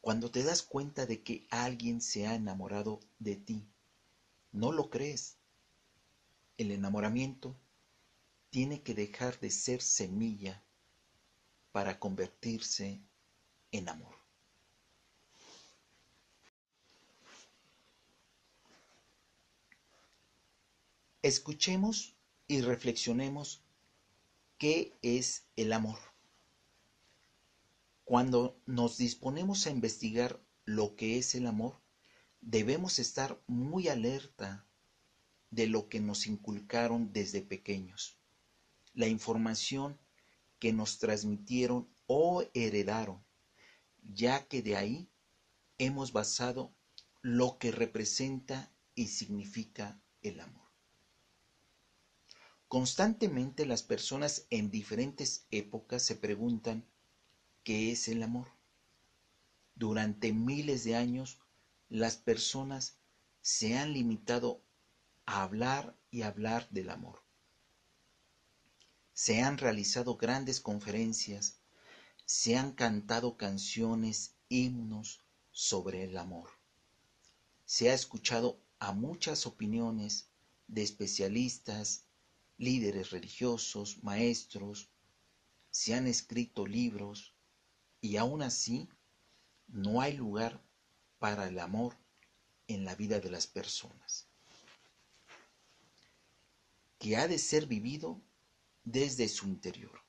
cuando 0.00 0.30
te 0.30 0.42
das 0.42 0.62
cuenta 0.62 1.06
de 1.06 1.22
que 1.22 1.46
alguien 1.50 2.00
se 2.00 2.26
ha 2.26 2.34
enamorado 2.34 3.00
de 3.18 3.36
ti. 3.36 3.68
No 4.50 4.72
lo 4.72 4.90
crees. 4.90 5.36
El 6.56 6.70
enamoramiento 6.72 7.56
tiene 8.50 8.82
que 8.82 8.94
dejar 8.94 9.38
de 9.40 9.50
ser 9.50 9.80
semilla 9.80 10.62
para 11.72 11.98
convertirse 11.98 13.00
en 13.70 13.88
amor. 13.88 14.21
Escuchemos 21.22 22.16
y 22.48 22.60
reflexionemos 22.60 23.62
qué 24.58 24.98
es 25.02 25.46
el 25.56 25.72
amor. 25.72 25.98
Cuando 28.04 28.60
nos 28.66 28.98
disponemos 28.98 29.66
a 29.66 29.70
investigar 29.70 30.40
lo 30.64 30.96
que 30.96 31.18
es 31.18 31.34
el 31.34 31.46
amor, 31.46 31.80
debemos 32.40 32.98
estar 32.98 33.40
muy 33.46 33.88
alerta 33.88 34.66
de 35.50 35.66
lo 35.66 35.88
que 35.88 36.00
nos 36.00 36.26
inculcaron 36.26 37.12
desde 37.12 37.40
pequeños 37.40 38.18
la 38.94 39.06
información 39.06 39.98
que 40.58 40.72
nos 40.72 40.98
transmitieron 40.98 41.88
o 42.06 42.44
heredaron, 42.54 43.24
ya 44.02 44.46
que 44.46 44.62
de 44.62 44.76
ahí 44.76 45.08
hemos 45.78 46.12
basado 46.12 46.74
lo 47.22 47.58
que 47.58 47.72
representa 47.72 48.72
y 48.94 49.08
significa 49.08 50.00
el 50.22 50.40
amor. 50.40 50.61
Constantemente 52.72 53.66
las 53.66 53.82
personas 53.82 54.46
en 54.48 54.70
diferentes 54.70 55.44
épocas 55.50 56.02
se 56.02 56.16
preguntan 56.16 56.86
qué 57.64 57.92
es 57.92 58.08
el 58.08 58.22
amor. 58.22 58.48
Durante 59.74 60.32
miles 60.32 60.82
de 60.84 60.96
años 60.96 61.38
las 61.90 62.16
personas 62.16 62.96
se 63.42 63.76
han 63.76 63.92
limitado 63.92 64.62
a 65.26 65.42
hablar 65.42 65.94
y 66.10 66.22
hablar 66.22 66.66
del 66.70 66.88
amor 66.88 67.22
se 69.12 69.42
han 69.42 69.58
realizado 69.58 70.16
grandes 70.16 70.58
conferencias, 70.58 71.60
se 72.24 72.56
han 72.56 72.72
cantado 72.72 73.36
canciones, 73.36 74.34
himnos 74.48 75.20
sobre 75.50 76.04
el 76.04 76.16
amor. 76.16 76.48
Se 77.64 77.90
ha 77.90 77.94
escuchado 77.94 78.58
a 78.78 78.92
muchas 78.92 79.46
opiniones 79.46 80.26
de 80.66 80.82
especialistas, 80.82 82.06
líderes 82.62 83.10
religiosos, 83.10 84.04
maestros, 84.04 84.88
se 85.72 85.94
han 85.94 86.06
escrito 86.06 86.64
libros 86.64 87.34
y 88.00 88.18
aún 88.18 88.40
así 88.40 88.88
no 89.66 90.00
hay 90.00 90.16
lugar 90.16 90.62
para 91.18 91.48
el 91.48 91.58
amor 91.58 91.96
en 92.68 92.84
la 92.84 92.94
vida 92.94 93.18
de 93.18 93.30
las 93.30 93.48
personas, 93.48 94.28
que 97.00 97.16
ha 97.16 97.26
de 97.26 97.38
ser 97.38 97.66
vivido 97.66 98.22
desde 98.84 99.26
su 99.26 99.48
interior. 99.48 100.00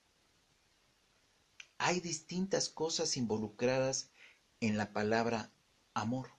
Hay 1.79 2.01
distintas 2.01 2.69
cosas 2.69 3.17
involucradas 3.17 4.11
en 4.59 4.77
la 4.77 4.93
palabra 4.93 5.51
amor. 5.95 6.29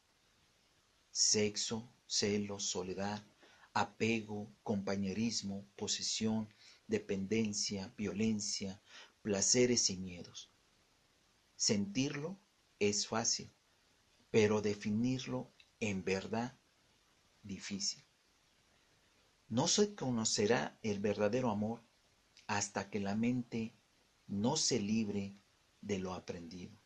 Sexo, 1.11 1.93
celos, 2.07 2.67
soledad, 2.67 3.27
apego, 3.75 4.55
compañerismo, 4.63 5.67
posesión, 5.77 6.49
dependencia, 6.87 7.93
violencia, 7.97 8.81
placeres 9.21 9.91
y 9.91 9.97
miedos. 9.97 10.51
Sentirlo 11.57 12.39
es 12.79 13.07
fácil, 13.07 13.53
pero 14.31 14.61
definirlo 14.61 15.51
en 15.81 16.05
verdad 16.05 16.57
difícil. 17.43 18.05
No 19.49 19.67
se 19.67 19.95
conocerá 19.95 20.79
el 20.83 21.01
verdadero 21.01 21.51
amor 21.51 21.83
hasta 22.47 22.89
que 22.89 23.01
la 23.01 23.15
mente 23.15 23.75
no 24.27 24.57
se 24.57 24.81
libre 24.81 25.35
de 25.81 25.99
lo 25.99 26.15
aprendido, 26.15 26.79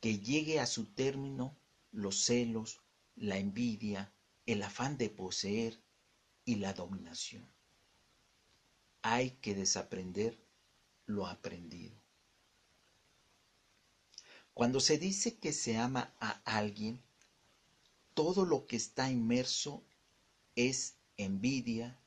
que 0.00 0.18
llegue 0.18 0.60
a 0.60 0.66
su 0.66 0.86
término 0.86 1.56
los 1.90 2.24
celos, 2.24 2.80
la 3.16 3.38
envidia, 3.38 4.12
el 4.48 4.62
afán 4.62 4.96
de 4.96 5.10
poseer 5.10 5.78
y 6.46 6.54
la 6.54 6.72
dominación. 6.72 7.46
Hay 9.02 9.32
que 9.42 9.54
desaprender 9.54 10.42
lo 11.04 11.26
aprendido. 11.26 11.94
Cuando 14.54 14.80
se 14.80 14.96
dice 14.96 15.38
que 15.38 15.52
se 15.52 15.76
ama 15.76 16.14
a 16.18 16.30
alguien, 16.46 17.02
todo 18.14 18.46
lo 18.46 18.66
que 18.66 18.76
está 18.76 19.10
inmerso 19.10 19.84
es 20.56 20.96
envidia, 21.18 22.00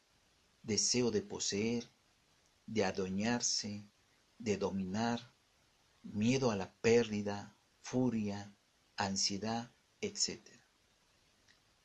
deseo 0.64 1.12
de 1.12 1.22
poseer, 1.22 1.88
de 2.66 2.86
adueñarse, 2.86 3.86
de 4.40 4.58
dominar, 4.58 5.32
miedo 6.02 6.50
a 6.50 6.56
la 6.56 6.74
pérdida, 6.82 7.56
furia, 7.84 8.52
ansiedad, 8.98 9.72
etc. 10.02 10.61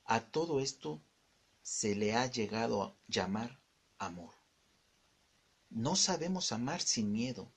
A 0.08 0.20
todo 0.20 0.60
esto 0.60 1.00
se 1.62 1.96
le 1.96 2.14
ha 2.14 2.30
llegado 2.30 2.80
a 2.82 2.96
llamar 3.08 3.58
amor. 3.98 4.34
No 5.68 5.96
sabemos 5.96 6.52
amar 6.52 6.80
sin 6.80 7.10
miedo, 7.10 7.50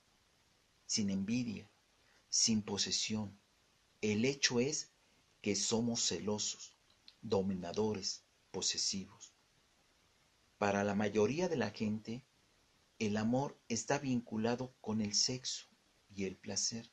sin 0.87 1.11
envidia, 1.11 1.69
sin 2.27 2.63
posesión. 2.63 3.39
El 4.01 4.25
hecho 4.25 4.59
es 4.59 4.89
que 5.43 5.55
somos 5.55 6.07
celosos, 6.07 6.73
dominadores, 7.21 8.23
posesivos. 8.49 9.31
Para 10.57 10.83
la 10.83 10.95
mayoría 10.95 11.49
de 11.49 11.57
la 11.57 11.69
gente, 11.69 12.23
el 12.97 13.17
amor 13.17 13.59
está 13.67 13.99
vinculado 13.99 14.73
con 14.81 15.01
el 15.01 15.13
sexo 15.13 15.67
y 16.15 16.25
el 16.25 16.35
placer 16.35 16.89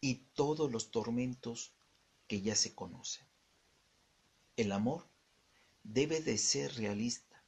y 0.00 0.14
todos 0.34 0.70
los 0.70 0.92
tormentos 0.92 1.72
que 2.28 2.40
ya 2.40 2.54
se 2.54 2.72
conocen. 2.72 3.31
El 4.54 4.72
amor 4.72 5.08
debe 5.82 6.20
de 6.20 6.36
ser 6.36 6.74
realista, 6.74 7.42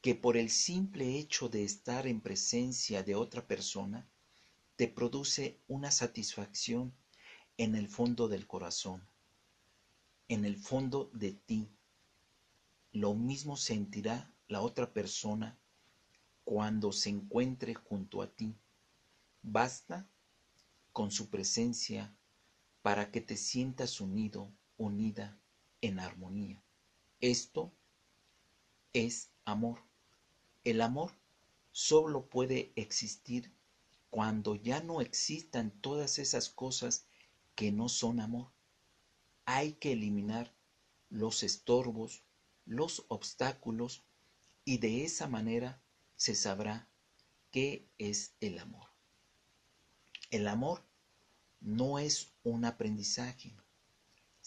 que 0.00 0.16
por 0.16 0.36
el 0.36 0.50
simple 0.50 1.16
hecho 1.18 1.48
de 1.48 1.62
estar 1.62 2.08
en 2.08 2.20
presencia 2.20 3.04
de 3.04 3.14
otra 3.14 3.46
persona 3.46 4.08
te 4.74 4.88
produce 4.88 5.60
una 5.68 5.92
satisfacción 5.92 6.92
en 7.58 7.76
el 7.76 7.88
fondo 7.88 8.26
del 8.26 8.48
corazón, 8.48 9.06
en 10.26 10.44
el 10.44 10.56
fondo 10.56 11.10
de 11.12 11.32
ti. 11.32 11.70
Lo 12.90 13.14
mismo 13.14 13.56
sentirá 13.56 14.34
la 14.48 14.62
otra 14.62 14.92
persona 14.92 15.56
cuando 16.42 16.90
se 16.90 17.10
encuentre 17.10 17.74
junto 17.74 18.20
a 18.20 18.34
ti. 18.34 18.52
Basta 19.42 20.10
con 20.92 21.12
su 21.12 21.30
presencia 21.30 22.12
para 22.82 23.12
que 23.12 23.20
te 23.20 23.36
sientas 23.36 24.00
unido, 24.00 24.52
unida 24.78 25.38
en 25.82 26.00
armonía. 26.00 26.62
Esto 27.20 27.72
es 28.92 29.30
amor. 29.44 29.82
El 30.64 30.80
amor 30.80 31.12
solo 31.72 32.28
puede 32.28 32.72
existir 32.76 33.52
cuando 34.10 34.54
ya 34.54 34.80
no 34.80 35.00
existan 35.00 35.70
todas 35.80 36.18
esas 36.18 36.48
cosas 36.48 37.06
que 37.54 37.70
no 37.70 37.88
son 37.88 38.20
amor. 38.20 38.50
Hay 39.44 39.72
que 39.74 39.92
eliminar 39.92 40.54
los 41.10 41.42
estorbos, 41.42 42.22
los 42.64 43.04
obstáculos 43.08 44.04
y 44.64 44.78
de 44.78 45.04
esa 45.04 45.26
manera 45.26 45.82
se 46.16 46.34
sabrá 46.34 46.88
qué 47.50 47.88
es 47.98 48.34
el 48.40 48.58
amor. 48.58 48.88
El 50.30 50.46
amor 50.48 50.84
no 51.60 51.98
es 51.98 52.34
un 52.42 52.64
aprendizaje, 52.64 53.56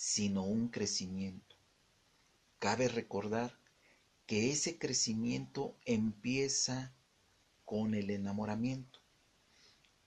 sino 0.04 0.44
un 0.44 0.70
crecimiento. 0.70 1.56
Cabe 2.58 2.88
recordar 2.88 3.60
que 4.26 4.50
ese 4.50 4.80
crecimiento 4.80 5.76
empieza 5.86 6.92
con 7.66 7.94
el 7.94 8.10
enamoramiento. 8.10 9.00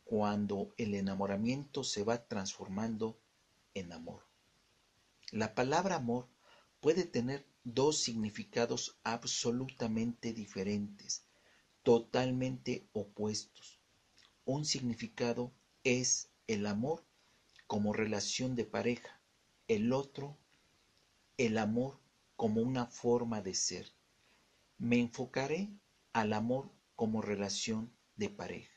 cuando 0.02 0.74
el 0.78 0.96
enamoramiento 0.96 1.85
se 1.85 2.02
va 2.02 2.26
transformando 2.26 3.16
en 3.72 3.92
amor. 3.92 4.26
La 5.30 5.54
palabra 5.54 5.94
amor 5.94 6.28
puede 6.80 7.04
tener 7.04 7.46
dos 7.62 7.98
significados 7.98 8.98
absolutamente 9.04 10.33
diferentes, 10.33 11.22
totalmente 11.85 12.88
opuestos. 12.92 13.78
Un 14.44 14.64
significado 14.64 15.52
es 15.85 16.30
el 16.48 16.66
amor 16.66 17.04
como 17.68 17.92
relación 17.92 18.57
de 18.57 18.64
pareja, 18.64 19.20
el 19.68 19.92
otro 19.92 20.37
el 21.37 21.59
amor 21.59 21.98
como 22.37 22.61
una 22.61 22.87
forma 22.87 23.40
de 23.40 23.55
ser. 23.55 23.92
Me 24.79 25.00
enfocaré 25.00 25.70
al 26.12 26.33
amor 26.33 26.70
como 26.96 27.22
relación 27.22 27.92
de 28.16 28.29
pareja. 28.29 28.72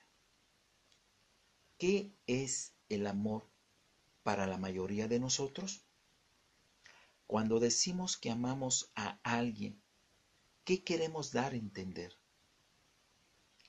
¿Qué 1.77 2.15
es 2.25 2.73
el 2.89 3.05
amor 3.05 3.47
para 4.23 4.47
la 4.47 4.57
mayoría 4.57 5.07
de 5.07 5.19
nosotros? 5.19 5.85
Cuando 7.27 7.59
decimos 7.59 8.17
que 8.17 8.31
amamos 8.31 8.91
a 8.95 9.19
alguien, 9.23 9.81
¿qué 10.63 10.83
queremos 10.83 11.31
dar 11.31 11.53
a 11.53 11.57
entender? 11.57 12.17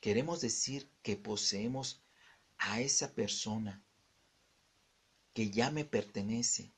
Queremos 0.00 0.40
decir 0.40 0.90
que 1.02 1.16
poseemos 1.16 2.02
a 2.56 2.80
esa 2.80 3.14
persona 3.14 3.84
que 5.34 5.50
ya 5.50 5.70
me 5.70 5.84
pertenece, 5.84 6.72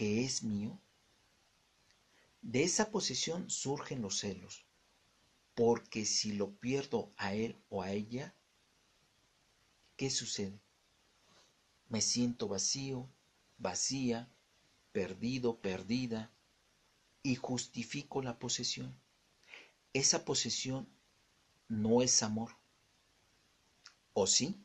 que 0.00 0.24
es 0.24 0.42
mío. 0.42 0.80
De 2.40 2.62
esa 2.62 2.90
posición 2.90 3.50
surgen 3.50 4.00
los 4.00 4.16
celos, 4.18 4.64
porque 5.54 6.06
si 6.06 6.32
lo 6.32 6.56
pierdo 6.58 7.12
a 7.18 7.34
él 7.34 7.62
o 7.68 7.82
a 7.82 7.92
ella, 7.92 8.34
¿qué 9.98 10.08
sucede? 10.08 10.58
Me 11.90 12.00
siento 12.00 12.48
vacío, 12.48 13.10
vacía, 13.58 14.32
perdido, 14.90 15.60
perdida, 15.60 16.32
y 17.22 17.34
justifico 17.34 18.22
la 18.22 18.38
posesión. 18.38 18.98
Esa 19.92 20.24
posesión 20.24 20.88
no 21.68 22.00
es 22.00 22.22
amor. 22.22 22.56
¿O 24.14 24.26
sí? 24.26 24.64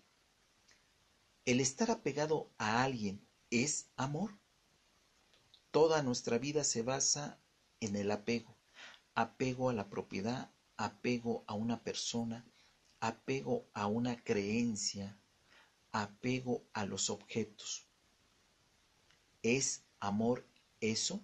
¿El 1.43 1.59
estar 1.59 1.91
apegado 1.91 2.53
a 2.57 2.83
alguien 2.83 3.27
es 3.49 3.89
amor? 3.97 4.31
Toda 5.75 6.01
nuestra 6.01 6.37
vida 6.37 6.63
se 6.63 6.83
basa 6.83 7.37
en 7.81 7.97
el 7.97 8.09
apego. 8.09 8.55
Apego 9.13 9.69
a 9.69 9.73
la 9.73 9.89
propiedad, 9.89 10.49
apego 10.77 11.43
a 11.47 11.53
una 11.53 11.83
persona, 11.83 12.45
apego 13.01 13.67
a 13.73 13.85
una 13.85 14.15
creencia, 14.23 15.19
apego 15.91 16.63
a 16.71 16.85
los 16.85 17.09
objetos. 17.09 17.89
¿Es 19.43 19.83
amor 19.99 20.47
eso? 20.79 21.21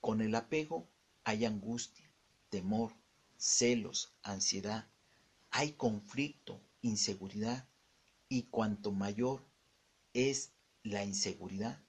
Con 0.00 0.20
el 0.20 0.34
apego 0.34 0.88
hay 1.22 1.44
angustia, 1.44 2.12
temor, 2.48 2.92
celos, 3.36 4.12
ansiedad, 4.24 4.88
hay 5.52 5.74
conflicto, 5.74 6.60
inseguridad, 6.82 7.68
y 8.28 8.48
cuanto 8.50 8.90
mayor 8.90 9.46
es 10.12 10.50
la 10.82 11.04
inseguridad, 11.04 11.84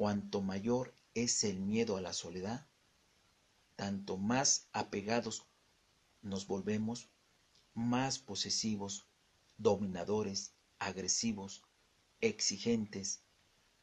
cuanto 0.00 0.40
mayor 0.40 0.94
es 1.12 1.44
el 1.44 1.60
miedo 1.60 1.98
a 1.98 2.00
la 2.00 2.14
soledad, 2.14 2.66
tanto 3.76 4.16
más 4.16 4.66
apegados 4.72 5.44
nos 6.22 6.46
volvemos, 6.46 7.10
más 7.74 8.18
posesivos, 8.18 9.04
dominadores, 9.58 10.54
agresivos, 10.78 11.64
exigentes, 12.22 13.24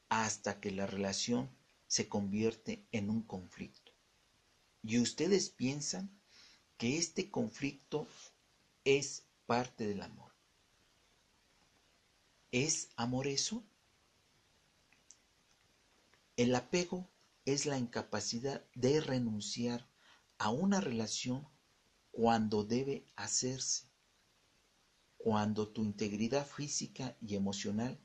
hasta 0.09 0.59
que 0.59 0.71
la 0.71 0.87
relación 0.87 1.55
se 1.85 2.09
convierte 2.09 2.87
en 2.91 3.11
un 3.11 3.21
conflicto. 3.21 3.91
Y 4.81 4.97
ustedes 4.97 5.51
piensan 5.51 6.19
que 6.77 6.97
este 6.97 7.29
conflicto 7.29 8.07
es 8.85 9.27
parte 9.45 9.85
del 9.85 10.01
amor. 10.01 10.31
¿Es 12.51 12.89
amor 12.95 13.27
eso? 13.27 13.63
El 16.37 16.53
apego 16.53 17.09
es 17.45 17.65
la 17.65 17.79
incapacidad 17.79 18.63
de 18.75 19.01
renunciar 19.01 19.89
a 20.37 20.51
una 20.51 20.79
relación 20.79 21.47
cuando 22.11 22.63
debe 22.63 23.07
hacerse, 23.15 23.89
cuando 25.17 25.67
tu 25.67 25.83
integridad 25.83 26.45
física 26.45 27.17
y 27.21 27.33
emocional 27.33 27.99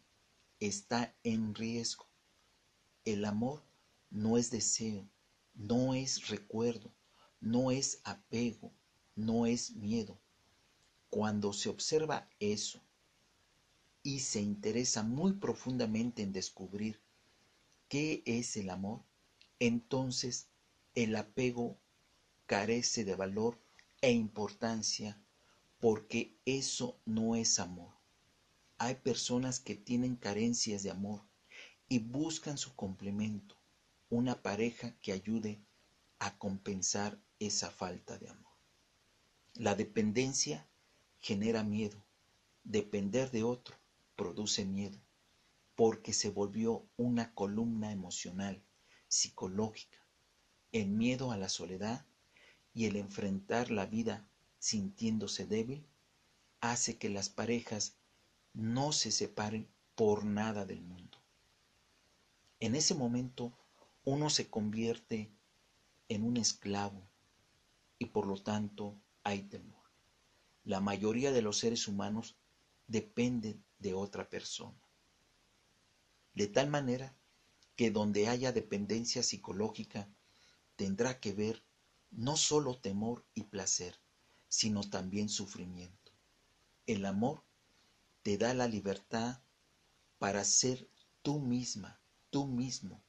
está 0.60 1.14
en 1.24 1.54
riesgo. 1.54 2.08
El 3.04 3.26
amor 3.26 3.66
no 4.08 4.38
es 4.38 4.50
deseo, 4.50 5.06
no 5.52 5.92
es 5.92 6.28
recuerdo, 6.28 6.90
no 7.38 7.70
es 7.70 8.00
apego, 8.02 8.72
no 9.14 9.44
es 9.44 9.72
miedo. 9.72 10.18
Cuando 11.10 11.52
se 11.52 11.68
observa 11.68 12.30
eso 12.40 12.82
y 14.02 14.20
se 14.20 14.40
interesa 14.40 15.02
muy 15.02 15.34
profundamente 15.34 16.22
en 16.22 16.32
descubrir 16.32 17.02
qué 17.92 18.22
es 18.24 18.56
el 18.56 18.70
amor, 18.70 19.04
entonces 19.58 20.48
el 20.94 21.14
apego 21.14 21.78
carece 22.46 23.04
de 23.04 23.14
valor 23.16 23.60
e 24.00 24.12
importancia 24.12 25.22
porque 25.78 26.34
eso 26.46 26.98
no 27.04 27.36
es 27.36 27.58
amor. 27.58 27.92
Hay 28.78 28.94
personas 28.94 29.60
que 29.60 29.74
tienen 29.74 30.16
carencias 30.16 30.82
de 30.82 30.90
amor 30.90 31.20
y 31.86 31.98
buscan 31.98 32.56
su 32.56 32.74
complemento, 32.74 33.58
una 34.08 34.40
pareja 34.40 34.96
que 35.02 35.12
ayude 35.12 35.60
a 36.18 36.38
compensar 36.38 37.20
esa 37.40 37.70
falta 37.70 38.16
de 38.16 38.30
amor. 38.30 38.54
La 39.52 39.74
dependencia 39.74 40.66
genera 41.20 41.62
miedo. 41.62 42.02
Depender 42.64 43.30
de 43.30 43.42
otro 43.42 43.76
produce 44.16 44.64
miedo 44.64 44.98
porque 45.74 46.12
se 46.12 46.30
volvió 46.30 46.86
una 46.96 47.34
columna 47.34 47.92
emocional 47.92 48.62
psicológica, 49.08 49.98
el 50.72 50.88
miedo 50.88 51.32
a 51.32 51.36
la 51.36 51.48
soledad 51.48 52.06
y 52.74 52.86
el 52.86 52.96
enfrentar 52.96 53.70
la 53.70 53.86
vida 53.86 54.28
sintiéndose 54.58 55.46
débil 55.46 55.86
hace 56.60 56.96
que 56.96 57.08
las 57.08 57.28
parejas 57.28 57.96
no 58.54 58.92
se 58.92 59.10
separen 59.10 59.68
por 59.94 60.24
nada 60.24 60.64
del 60.64 60.82
mundo. 60.82 61.18
En 62.60 62.74
ese 62.74 62.94
momento 62.94 63.52
uno 64.04 64.30
se 64.30 64.48
convierte 64.48 65.32
en 66.08 66.24
un 66.24 66.36
esclavo 66.36 67.02
y 67.98 68.06
por 68.06 68.26
lo 68.26 68.42
tanto 68.42 69.00
hay 69.24 69.42
temor. 69.42 69.82
La 70.64 70.80
mayoría 70.80 71.32
de 71.32 71.42
los 71.42 71.58
seres 71.58 71.88
humanos 71.88 72.36
dependen 72.86 73.64
de 73.78 73.94
otra 73.94 74.28
persona. 74.28 74.81
De 76.34 76.46
tal 76.46 76.68
manera 76.70 77.16
que 77.76 77.90
donde 77.90 78.28
haya 78.28 78.52
dependencia 78.52 79.22
psicológica 79.22 80.08
tendrá 80.76 81.20
que 81.20 81.32
ver 81.32 81.64
no 82.10 82.36
solo 82.36 82.78
temor 82.78 83.24
y 83.34 83.44
placer, 83.44 83.98
sino 84.48 84.82
también 84.82 85.28
sufrimiento. 85.28 86.12
El 86.86 87.06
amor 87.06 87.44
te 88.22 88.38
da 88.38 88.54
la 88.54 88.68
libertad 88.68 89.42
para 90.18 90.44
ser 90.44 90.88
tú 91.22 91.40
misma, 91.40 92.00
tú 92.30 92.46
mismo. 92.46 93.02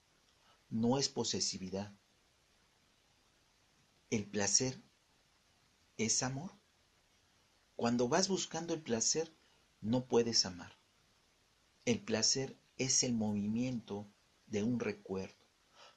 No 0.69 0.97
es 0.97 1.09
posesividad. 1.09 1.93
El 4.09 4.25
placer 4.25 4.81
es 5.97 6.23
amor. 6.23 6.51
Cuando 7.75 8.07
vas 8.07 8.27
buscando 8.27 8.73
el 8.73 8.81
placer, 8.81 9.35
no 9.81 10.05
puedes 10.05 10.45
amar. 10.45 10.77
El 11.85 11.99
placer 12.01 12.57
es 12.77 13.03
el 13.03 13.13
movimiento 13.13 14.11
de 14.47 14.63
un 14.63 14.79
recuerdo, 14.79 15.47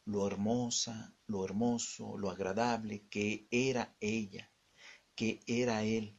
lo 0.04 0.26
hermosa, 0.26 1.14
lo 1.26 1.44
hermoso, 1.44 2.16
lo 2.18 2.30
agradable 2.30 3.06
que 3.08 3.48
era 3.50 3.96
ella, 4.00 4.52
que 5.14 5.40
era 5.46 5.82
él, 5.82 6.18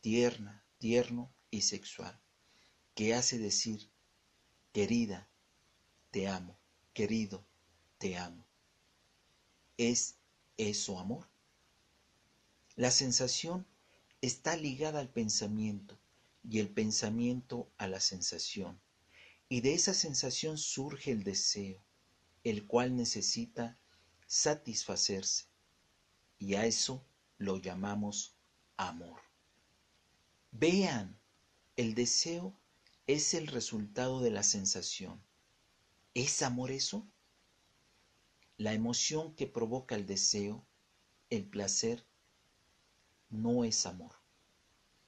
tierna, 0.00 0.66
tierno 0.78 1.32
y 1.50 1.62
sexual, 1.62 2.20
que 2.94 3.14
hace 3.14 3.38
decir, 3.38 3.90
querida, 4.72 5.30
te 6.10 6.28
amo, 6.28 6.58
querido, 6.92 7.46
te 7.98 8.16
amo. 8.16 8.44
¿Es 9.76 10.18
eso 10.56 10.98
amor? 10.98 11.30
La 12.74 12.90
sensación 12.90 13.66
está 14.20 14.56
ligada 14.56 14.98
al 14.98 15.10
pensamiento 15.10 15.98
y 16.42 16.58
el 16.58 16.68
pensamiento 16.68 17.72
a 17.78 17.86
la 17.86 18.00
sensación 18.00 18.81
y 19.52 19.60
de 19.60 19.74
esa 19.74 19.92
sensación 19.92 20.56
surge 20.56 21.10
el 21.10 21.24
deseo, 21.24 21.84
el 22.42 22.66
cual 22.66 22.96
necesita 22.96 23.78
satisfacerse, 24.26 25.44
y 26.38 26.54
a 26.54 26.64
eso 26.64 27.04
lo 27.36 27.58
llamamos 27.58 28.34
amor. 28.78 29.20
Vean 30.52 31.20
El 31.76 31.94
deseo 31.94 32.58
es 33.06 33.34
el 33.34 33.46
resultado 33.46 34.22
de 34.22 34.30
la 34.30 34.42
sensación. 34.42 35.22
¿Es 36.14 36.40
amor 36.40 36.70
eso? 36.70 37.06
La 38.56 38.72
emoción 38.72 39.34
que 39.34 39.46
provoca 39.46 39.96
el 39.96 40.06
deseo, 40.06 40.66
el 41.28 41.44
placer, 41.44 42.06
no 43.28 43.64
es 43.64 43.84
amor. 43.84 44.14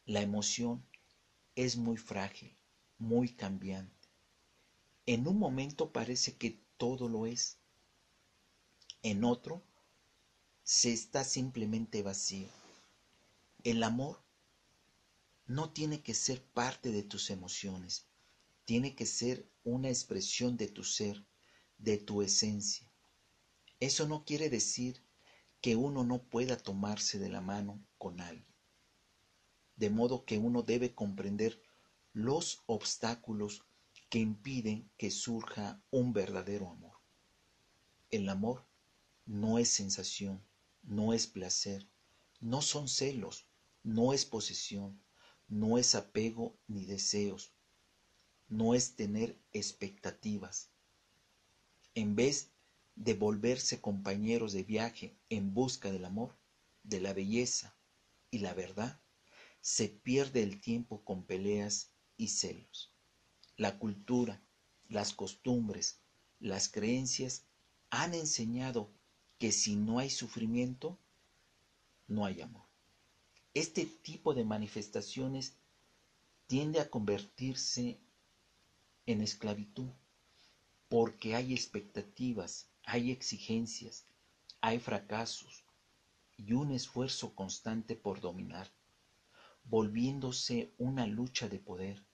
La 0.04 0.20
emoción 0.20 0.86
es 1.54 1.78
muy 1.78 1.96
frágil, 1.96 2.54
muy 2.98 3.30
cambiante. 3.30 3.93
En 5.06 5.28
un 5.28 5.38
momento 5.38 5.92
parece 5.92 6.36
que 6.36 6.62
todo 6.78 7.08
lo 7.08 7.26
es. 7.26 7.58
En 9.02 9.24
otro 9.24 9.62
se 10.62 10.92
está 10.92 11.24
simplemente 11.24 12.02
vacío. 12.02 12.48
El 13.64 13.82
amor 13.82 14.22
no 15.46 15.70
tiene 15.70 16.00
que 16.00 16.14
ser 16.14 16.42
parte 16.42 16.90
de 16.90 17.02
tus 17.02 17.28
emociones, 17.28 18.06
tiene 18.64 18.94
que 18.94 19.04
ser 19.04 19.46
una 19.62 19.88
expresión 19.88 20.56
de 20.56 20.68
tu 20.68 20.84
ser, 20.84 21.26
de 21.76 21.98
tu 21.98 22.22
esencia. 22.22 22.90
Eso 23.80 24.06
no 24.06 24.24
quiere 24.24 24.48
decir 24.48 25.04
que 25.60 25.76
uno 25.76 26.02
no 26.04 26.22
pueda 26.22 26.56
tomarse 26.56 27.18
de 27.18 27.28
la 27.28 27.42
mano 27.42 27.84
con 27.98 28.20
alguien. 28.20 28.54
De 29.76 29.90
modo 29.90 30.24
que 30.24 30.38
uno 30.38 30.62
debe 30.62 30.94
comprender 30.94 31.62
los 32.14 32.62
obstáculos 32.66 33.66
que 34.14 34.20
impiden 34.20 34.88
que 34.96 35.10
surja 35.10 35.82
un 35.90 36.12
verdadero 36.12 36.70
amor. 36.70 37.00
El 38.12 38.28
amor 38.28 38.64
no 39.26 39.58
es 39.58 39.68
sensación, 39.70 40.40
no 40.84 41.12
es 41.12 41.26
placer, 41.26 41.90
no 42.38 42.62
son 42.62 42.86
celos, 42.86 43.48
no 43.82 44.12
es 44.12 44.24
posesión, 44.24 45.02
no 45.48 45.78
es 45.78 45.96
apego 45.96 46.56
ni 46.68 46.84
deseos, 46.84 47.56
no 48.46 48.76
es 48.76 48.94
tener 48.94 49.36
expectativas. 49.52 50.70
En 51.96 52.14
vez 52.14 52.52
de 52.94 53.14
volverse 53.14 53.80
compañeros 53.80 54.52
de 54.52 54.62
viaje 54.62 55.18
en 55.28 55.54
busca 55.54 55.90
del 55.90 56.04
amor, 56.04 56.38
de 56.84 57.00
la 57.00 57.12
belleza 57.14 57.76
y 58.30 58.38
la 58.38 58.54
verdad, 58.54 59.02
se 59.60 59.88
pierde 59.88 60.44
el 60.44 60.60
tiempo 60.60 61.02
con 61.02 61.26
peleas 61.26 61.90
y 62.16 62.28
celos. 62.28 62.93
La 63.56 63.78
cultura, 63.78 64.42
las 64.88 65.12
costumbres, 65.12 66.00
las 66.40 66.68
creencias 66.68 67.44
han 67.90 68.12
enseñado 68.14 68.90
que 69.38 69.52
si 69.52 69.76
no 69.76 70.00
hay 70.00 70.10
sufrimiento, 70.10 70.98
no 72.08 72.24
hay 72.24 72.40
amor. 72.40 72.66
Este 73.54 73.86
tipo 73.86 74.34
de 74.34 74.44
manifestaciones 74.44 75.54
tiende 76.48 76.80
a 76.80 76.90
convertirse 76.90 78.00
en 79.06 79.20
esclavitud 79.20 79.90
porque 80.88 81.36
hay 81.36 81.54
expectativas, 81.54 82.66
hay 82.84 83.12
exigencias, 83.12 84.04
hay 84.60 84.80
fracasos 84.80 85.64
y 86.36 86.54
un 86.54 86.72
esfuerzo 86.72 87.36
constante 87.36 87.94
por 87.94 88.20
dominar, 88.20 88.72
volviéndose 89.62 90.74
una 90.76 91.06
lucha 91.06 91.48
de 91.48 91.60
poder 91.60 92.04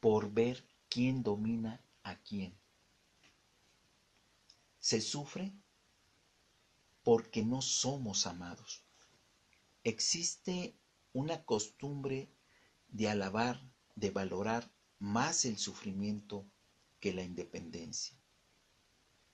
por 0.00 0.32
ver 0.32 0.66
quién 0.88 1.22
domina 1.22 1.84
a 2.02 2.16
quién. 2.16 2.58
Se 4.78 5.00
sufre 5.00 5.52
porque 7.02 7.44
no 7.44 7.62
somos 7.62 8.26
amados. 8.26 8.84
Existe 9.84 10.76
una 11.12 11.44
costumbre 11.44 12.28
de 12.88 13.08
alabar, 13.08 13.62
de 13.94 14.10
valorar 14.10 14.70
más 14.98 15.44
el 15.44 15.58
sufrimiento 15.58 16.46
que 17.00 17.12
la 17.12 17.22
independencia. 17.22 18.16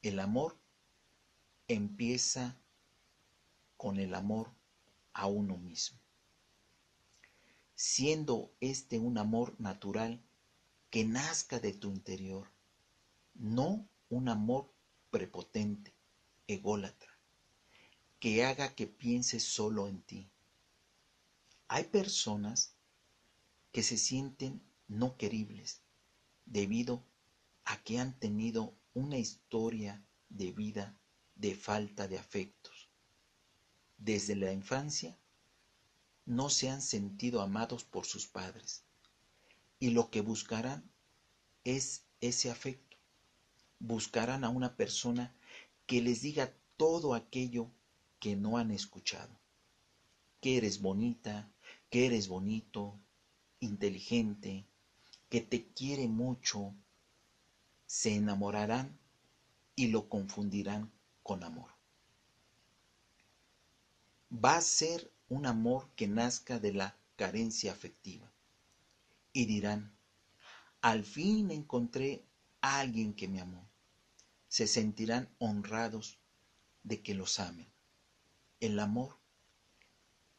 El 0.03 0.21
amor 0.21 0.59
empieza 1.69 2.61
con 3.77 3.99
el 3.99 4.15
amor 4.15 4.55
a 5.13 5.27
uno 5.27 5.57
mismo, 5.57 5.99
siendo 7.75 8.53
este 8.61 8.99
un 8.99 9.19
amor 9.19 9.55
natural 9.59 10.23
que 10.93 11.05
nazca 11.07 11.59
de 11.59 11.73
tu 11.73 11.89
interior, 11.91 12.47
no 13.33 13.89
un 14.11 14.29
amor 14.29 14.75
prepotente, 15.11 15.97
ególatra, 16.47 17.19
que 18.21 18.45
haga 18.45 18.75
que 18.75 18.87
pienses 18.87 19.43
solo 19.43 19.89
en 19.89 20.03
ti. 20.03 20.31
Hay 21.69 21.85
personas 21.85 22.77
que 23.73 23.83
se 23.83 23.97
sienten 23.97 24.63
no 24.87 25.17
queribles 25.17 25.81
debido 26.45 27.03
a 27.65 27.83
que 27.83 27.99
han 27.99 28.19
tenido 28.19 28.77
una 28.93 29.17
historia 29.17 30.05
de 30.29 30.53
vida 30.53 31.01
de 31.37 31.55
falta 31.55 32.07
de 32.07 32.19
afectos. 32.19 32.91
Desde 33.97 34.37
la 34.37 34.53
infancia 34.53 35.19
no 36.27 36.51
se 36.51 36.69
han 36.69 36.83
sentido 36.83 37.41
amados 37.41 37.83
por 37.83 38.05
sus 38.05 38.27
padres 38.27 38.85
y 39.83 39.91
lo 39.91 40.11
que 40.11 40.21
buscarán 40.21 40.89
es 41.65 42.05
ese 42.21 42.53
afecto. 42.53 42.97
Buscarán 43.81 44.45
a 44.45 44.49
una 44.49 44.77
persona 44.77 45.35
que 45.87 46.01
les 46.01 46.23
diga 46.23 46.55
todo 46.77 47.15
aquello 47.15 47.69
que 48.21 48.37
no 48.37 48.59
han 48.59 48.71
escuchado. 48.71 49.37
Que 50.41 50.57
eres 50.57 50.81
bonita, 50.81 51.51
que 51.91 52.07
eres 52.07 52.29
bonito, 52.29 52.97
inteligente, 53.59 54.65
que 55.29 55.41
te 55.41 55.67
quiere 55.73 56.07
mucho, 56.07 56.73
se 57.85 58.15
enamorarán 58.15 58.97
y 59.75 59.89
lo 59.89 60.09
confundirán 60.09 60.93
con 61.25 61.43
amor. 61.43 61.73
Va 64.33 64.59
a 64.59 64.61
ser 64.61 65.11
un 65.29 65.45
amor 65.45 65.89
que 65.97 66.07
nazca 66.07 66.61
de 66.61 66.73
la 66.73 66.97
carencia 67.17 67.73
afectiva. 67.73 68.32
Y 69.33 69.47
dirán, 69.47 69.97
al 70.81 71.05
fin 71.05 71.51
encontré 71.51 72.27
a 72.61 72.81
alguien 72.81 73.15
que 73.15 73.29
me 73.29 73.41
amó. 73.41 73.71
Se 74.49 74.67
sentirán 74.67 75.35
honrados 75.39 76.19
de 76.83 77.03
que 77.03 77.15
los 77.15 77.41
amen. 77.41 77.73
El 78.61 78.79
amor 78.79 79.19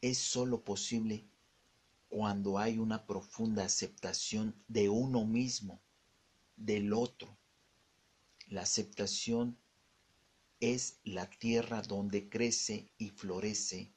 es 0.00 0.18
sólo 0.18 0.64
posible 0.64 1.26
cuando 2.08 2.58
hay 2.58 2.78
una 2.78 3.06
profunda 3.06 3.64
aceptación 3.64 4.54
de 4.68 4.88
uno 4.88 5.24
mismo, 5.24 5.82
del 6.56 6.92
otro. 6.92 7.36
La 8.46 8.62
aceptación 8.62 9.58
es 10.60 11.00
la 11.02 11.28
tierra 11.28 11.82
donde 11.82 12.28
crece 12.28 12.92
y 12.98 13.10
florece 13.10 13.92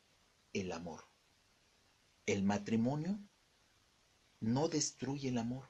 el 0.54 0.72
amor. 0.72 1.04
El 2.26 2.44
matrimonio 2.44 3.20
no 4.40 4.68
destruye 4.68 5.30
el 5.30 5.38
amor. 5.38 5.70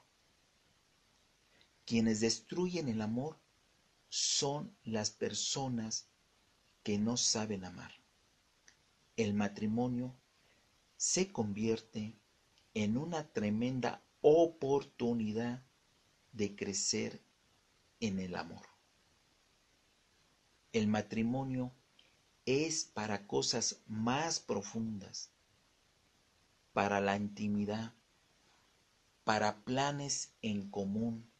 Quienes 1.84 2.20
destruyen 2.20 2.88
el 2.88 3.00
amor 3.00 3.38
son 4.08 4.76
las 4.84 5.10
personas 5.10 6.08
que 6.82 6.98
no 6.98 7.16
saben 7.16 7.64
amar. 7.64 7.92
El 9.16 9.34
matrimonio 9.34 10.14
se 10.96 11.32
convierte 11.32 12.18
en 12.74 12.96
una 12.96 13.28
tremenda 13.32 14.02
oportunidad 14.20 15.62
de 16.32 16.54
crecer 16.54 17.22
en 18.00 18.18
el 18.18 18.36
amor. 18.36 18.66
El 20.72 20.86
matrimonio 20.86 21.72
es 22.46 22.84
para 22.84 23.26
cosas 23.26 23.82
más 23.86 24.40
profundas, 24.40 25.30
para 26.72 27.00
la 27.00 27.16
intimidad, 27.16 27.94
para 29.28 29.62
planes 29.62 30.32
en 30.40 30.70
común, 30.70 31.30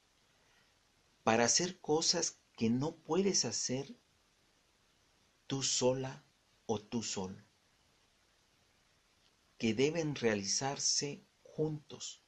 para 1.24 1.44
hacer 1.44 1.80
cosas 1.80 2.36
que 2.54 2.68
no 2.68 2.96
puedes 2.96 3.46
hacer 3.46 3.96
tú 5.46 5.62
sola 5.62 6.22
o 6.66 6.82
tú 6.82 7.02
solo, 7.02 7.42
que 9.56 9.72
deben 9.72 10.16
realizarse 10.16 11.24
juntos, 11.42 12.20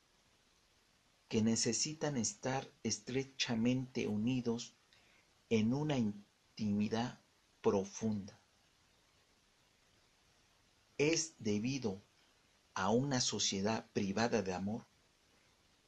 que 1.29 1.43
necesitan 1.43 2.17
estar 2.17 2.67
estrechamente 2.83 4.09
unidos 4.09 4.75
en 5.51 5.75
una 5.75 5.99
intimidad 5.99 7.21
profunda. 7.61 8.41
Es 10.97 11.35
debido 11.39 12.01
a 12.73 12.89
una 12.89 13.21
sociedad 13.21 13.91
privada 13.93 14.41
de 14.41 14.55
amor 14.55 14.90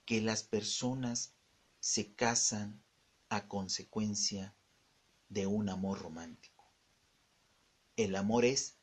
que 0.05 0.21
las 0.21 0.43
personas 0.43 1.35
se 1.81 2.15
casan 2.15 2.83
a 3.29 3.49
consecuencia 3.49 4.55
de 5.29 5.47
un 5.47 5.69
amor 5.69 6.01
romántico. 6.01 6.65
El 7.97 8.17
amor 8.17 8.45
es 8.45 8.77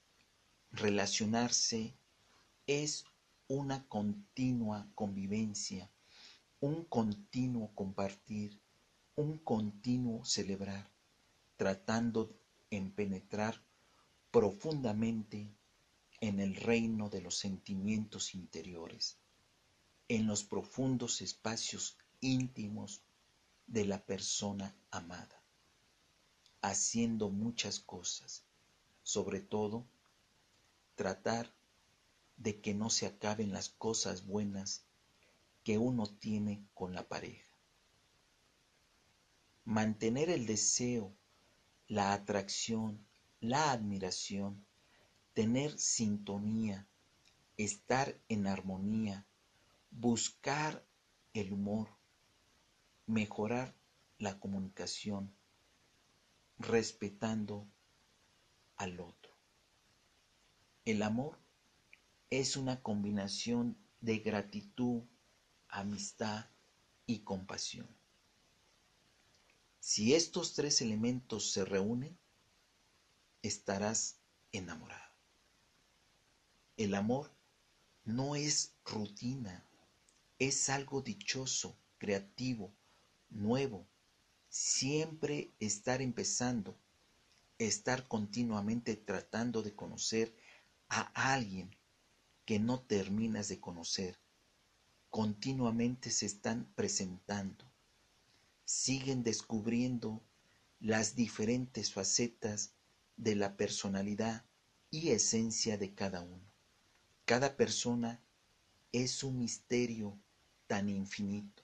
relacionarse, 0.72 1.96
es 2.68 3.06
una 3.48 3.88
continua 3.88 4.90
convivencia, 4.96 5.92
un 6.60 6.86
continuo 6.86 7.74
compartir, 7.76 8.60
un 9.16 9.38
continuo 9.40 10.26
celebrar, 10.26 10.92
tratando 11.58 12.36
en 12.70 12.92
penetrar 12.92 13.64
profundamente 14.32 15.52
en 16.22 16.40
el 16.40 16.56
reino 16.56 17.10
de 17.10 17.22
los 17.22 17.38
sentimientos 17.38 18.36
interiores, 18.36 19.19
en 20.10 20.26
los 20.26 20.44
profundos 20.44 21.22
espacios 21.22 21.96
íntimos 22.20 23.04
de 23.68 23.86
la 23.86 24.04
persona 24.04 24.76
amada, 24.90 25.44
haciendo 26.62 27.30
muchas 27.30 27.80
cosas, 27.80 28.44
sobre 29.04 29.40
todo 29.40 29.86
tratar 30.96 31.54
de 32.38 32.60
que 32.60 32.74
no 32.74 32.90
se 32.90 33.06
acaben 33.06 33.54
las 33.54 33.70
cosas 33.70 34.26
buenas 34.26 34.84
que 35.64 35.78
uno 35.78 36.08
tiene 36.08 36.66
con 36.74 36.96
la 36.96 37.08
pareja. 37.08 37.48
Mantener 39.64 40.32
el 40.32 40.48
deseo, 40.48 41.14
la 41.88 42.14
atracción, 42.14 43.06
la 43.42 43.72
admiración, 43.72 44.66
tener 45.36 45.78
sintonía, 45.78 46.88
estar 47.58 48.20
en 48.28 48.48
armonía, 48.48 49.28
buscar 49.92 50.86
el 51.34 51.52
humor, 51.52 51.90
mejorar 53.06 53.76
la 54.18 54.40
comunicación, 54.40 55.34
respetando 56.58 57.68
al 58.76 59.00
otro. 59.00 59.34
El 60.86 61.04
amor 61.04 61.40
es 62.30 62.58
una 62.58 62.82
combinación 62.82 63.78
de 64.02 64.20
gratitud, 64.20 65.04
amistad 65.68 66.46
y 67.06 67.20
compasión. 67.20 67.88
Si 69.80 70.14
estos 70.14 70.54
tres 70.54 70.82
elementos 70.82 71.52
se 71.52 71.66
reúnen, 71.66 72.18
estarás 73.42 74.20
enamorado. 74.52 75.14
El 76.78 76.96
amor 76.96 77.32
no 78.04 78.36
es 78.36 78.76
rutina, 78.86 79.69
es 80.40 80.70
algo 80.70 81.02
dichoso, 81.02 81.78
creativo, 81.98 82.74
nuevo. 83.30 83.86
Siempre 84.48 85.54
estar 85.60 86.02
empezando, 86.02 86.80
estar 87.58 88.08
continuamente 88.08 88.96
tratando 88.96 89.62
de 89.62 89.76
conocer 89.76 90.34
a 90.88 91.34
alguien 91.34 91.76
que 92.46 92.58
no 92.58 92.82
terminas 92.82 93.50
de 93.50 93.60
conocer. 93.60 94.18
Continuamente 95.10 96.10
se 96.10 96.26
están 96.26 96.72
presentando. 96.74 97.70
Siguen 98.64 99.24
descubriendo 99.24 100.24
las 100.80 101.16
diferentes 101.16 101.92
facetas 101.92 102.76
de 103.18 103.36
la 103.36 103.58
personalidad 103.58 104.46
y 104.90 105.10
esencia 105.10 105.78
de 105.78 105.94
cada 105.94 106.22
uno. 106.22 106.50
Cada 107.26 107.58
persona 107.58 108.24
es 108.92 109.24
un 109.24 109.38
misterio 109.38 110.18
tan 110.70 110.88
infinito, 110.88 111.64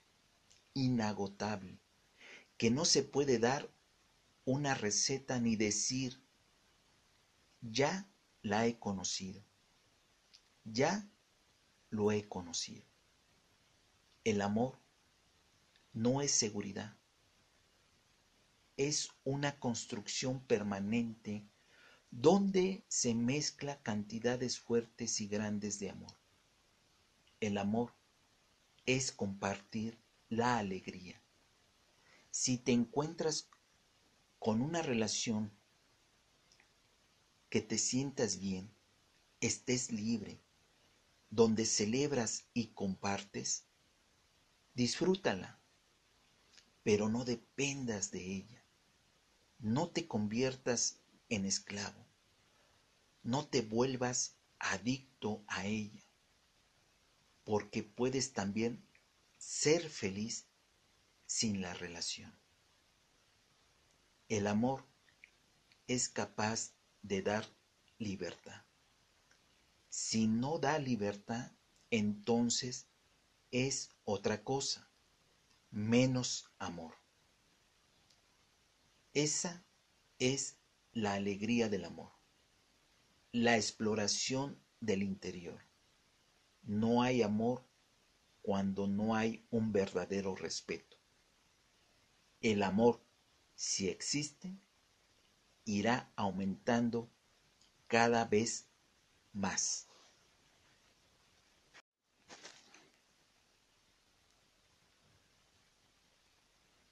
inagotable, 0.74 1.78
que 2.58 2.72
no 2.72 2.86
se 2.86 3.04
puede 3.04 3.38
dar 3.38 3.70
una 4.46 4.74
receta 4.74 5.40
ni 5.40 5.56
decir, 5.56 6.20
ya 7.62 8.10
la 8.42 8.66
he 8.66 8.80
conocido, 8.80 9.44
ya 10.64 11.08
lo 11.92 12.12
he 12.12 12.28
conocido. 12.28 12.84
El 14.24 14.42
amor 14.42 14.80
no 15.94 16.24
es 16.24 16.32
seguridad, 16.32 16.98
es 18.76 19.12
una 19.24 19.60
construcción 19.60 20.40
permanente 20.48 21.46
donde 22.10 22.84
se 22.88 23.14
mezcla 23.14 23.80
cantidades 23.84 24.60
fuertes 24.60 25.22
y 25.22 25.28
grandes 25.28 25.78
de 25.78 25.92
amor. 25.92 26.18
El 27.40 27.60
amor 27.60 27.94
es 28.86 29.12
compartir 29.12 30.00
la 30.30 30.58
alegría. 30.58 31.22
Si 32.32 32.58
te 32.58 32.72
encuentras 32.72 33.50
con 34.40 34.62
una 34.62 34.82
relación 34.82 35.52
que 37.50 37.62
te 37.62 37.78
sientas 37.78 38.40
bien, 38.40 38.70
estés 39.40 39.92
libre, 39.92 40.40
donde 41.30 41.66
celebras 41.66 42.46
y 42.54 42.68
compartes, 42.68 43.66
disfrútala, 44.74 45.60
pero 46.84 47.10
no 47.10 47.26
dependas 47.26 48.12
de 48.12 48.24
ella. 48.24 48.64
No 49.58 49.90
te 49.90 50.08
conviertas 50.08 51.00
en 51.30 51.46
esclavo. 51.46 52.06
No 53.24 53.48
te 53.48 53.62
vuelvas 53.62 54.36
adicto 54.60 55.44
a 55.48 55.66
ella, 55.66 56.05
porque 57.46 57.84
puedes 57.84 58.34
también 58.34 58.84
ser 59.38 59.90
feliz 59.90 60.48
sin 61.28 61.62
la 61.62 61.74
relación. 61.74 62.38
El 64.28 64.48
amor 64.48 64.84
es 65.88 66.10
capaz 66.10 66.74
de 67.04 67.22
dar 67.22 67.46
libertad. 68.00 68.66
Si 69.90 70.28
no 70.28 70.58
da 70.60 70.80
libertad, 70.80 71.52
entonces 71.92 72.88
es 73.52 73.92
otra 74.04 74.44
cosa, 74.44 74.90
menos 75.70 76.52
amor. 76.58 76.96
Esa 79.14 79.64
es 80.18 80.58
la 80.92 81.14
alegría 81.14 81.70
del 81.70 81.86
amor, 81.86 82.12
la 83.32 83.56
exploración 83.56 84.60
del 84.82 85.04
interior. 85.04 85.62
No 86.66 87.02
hay 87.02 87.22
amor 87.22 87.64
cuando 88.42 88.88
no 88.88 89.16
hay 89.16 89.46
un 89.50 89.72
verdadero 89.72 90.36
respeto. 90.36 90.98
El 92.42 92.62
amor, 92.64 93.02
si 93.56 93.90
existe, 93.90 94.54
irá 95.64 96.12
aumentando 96.16 97.10
cada 97.88 98.26
vez 98.26 98.68
más. 99.34 99.88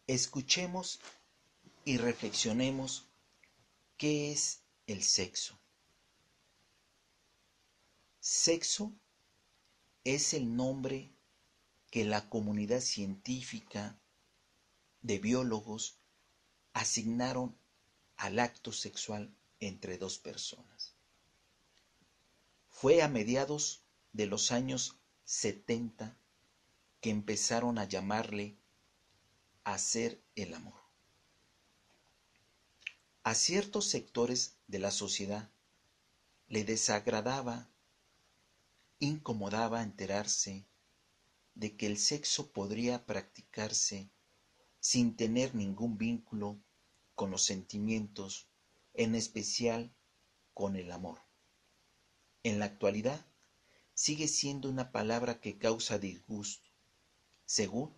Escuchemos 0.07 0.99
y 1.85 1.97
reflexionemos 1.97 3.07
¿Qué 3.97 4.31
es 4.31 4.61
el 4.85 5.01
sexo? 5.01 5.57
Sexo 8.19 8.93
es 10.03 10.33
el 10.33 10.55
nombre 10.55 11.13
que 11.91 12.05
la 12.05 12.29
comunidad 12.29 12.81
científica 12.81 13.99
de 15.01 15.19
biólogos 15.19 15.99
asignaron 16.73 17.57
al 18.17 18.39
acto 18.39 18.71
sexual 18.71 19.35
entre 19.59 19.97
dos 19.97 20.17
personas. 20.17 20.95
Fue 22.69 23.01
a 23.01 23.07
mediados 23.07 23.83
de 24.11 24.25
los 24.25 24.51
años 24.51 24.97
70 25.25 26.17
que 26.99 27.09
empezaron 27.09 27.77
a 27.77 27.85
llamarle 27.85 28.57
hacer 29.63 30.21
el 30.35 30.53
amor. 30.53 30.81
A 33.23 33.35
ciertos 33.35 33.85
sectores 33.85 34.57
de 34.67 34.79
la 34.79 34.91
sociedad 34.91 35.49
le 36.47 36.65
desagradaba, 36.65 37.69
incomodaba 38.99 39.83
enterarse 39.83 40.67
de 41.55 41.75
que 41.75 41.85
el 41.87 41.97
sexo 41.97 42.51
podría 42.51 43.05
practicarse 43.05 44.09
sin 44.79 45.15
tener 45.15 45.55
ningún 45.55 45.97
vínculo 45.97 46.59
con 47.15 47.31
los 47.31 47.43
sentimientos, 47.43 48.47
en 48.93 49.15
especial 49.15 49.95
con 50.53 50.75
el 50.75 50.91
amor. 50.91 51.19
En 52.43 52.59
la 52.59 52.65
actualidad 52.65 53.25
sigue 53.93 54.27
siendo 54.27 54.69
una 54.69 54.91
palabra 54.91 55.39
que 55.39 55.57
causa 55.57 55.99
disgusto, 55.99 56.69
según 57.45 57.95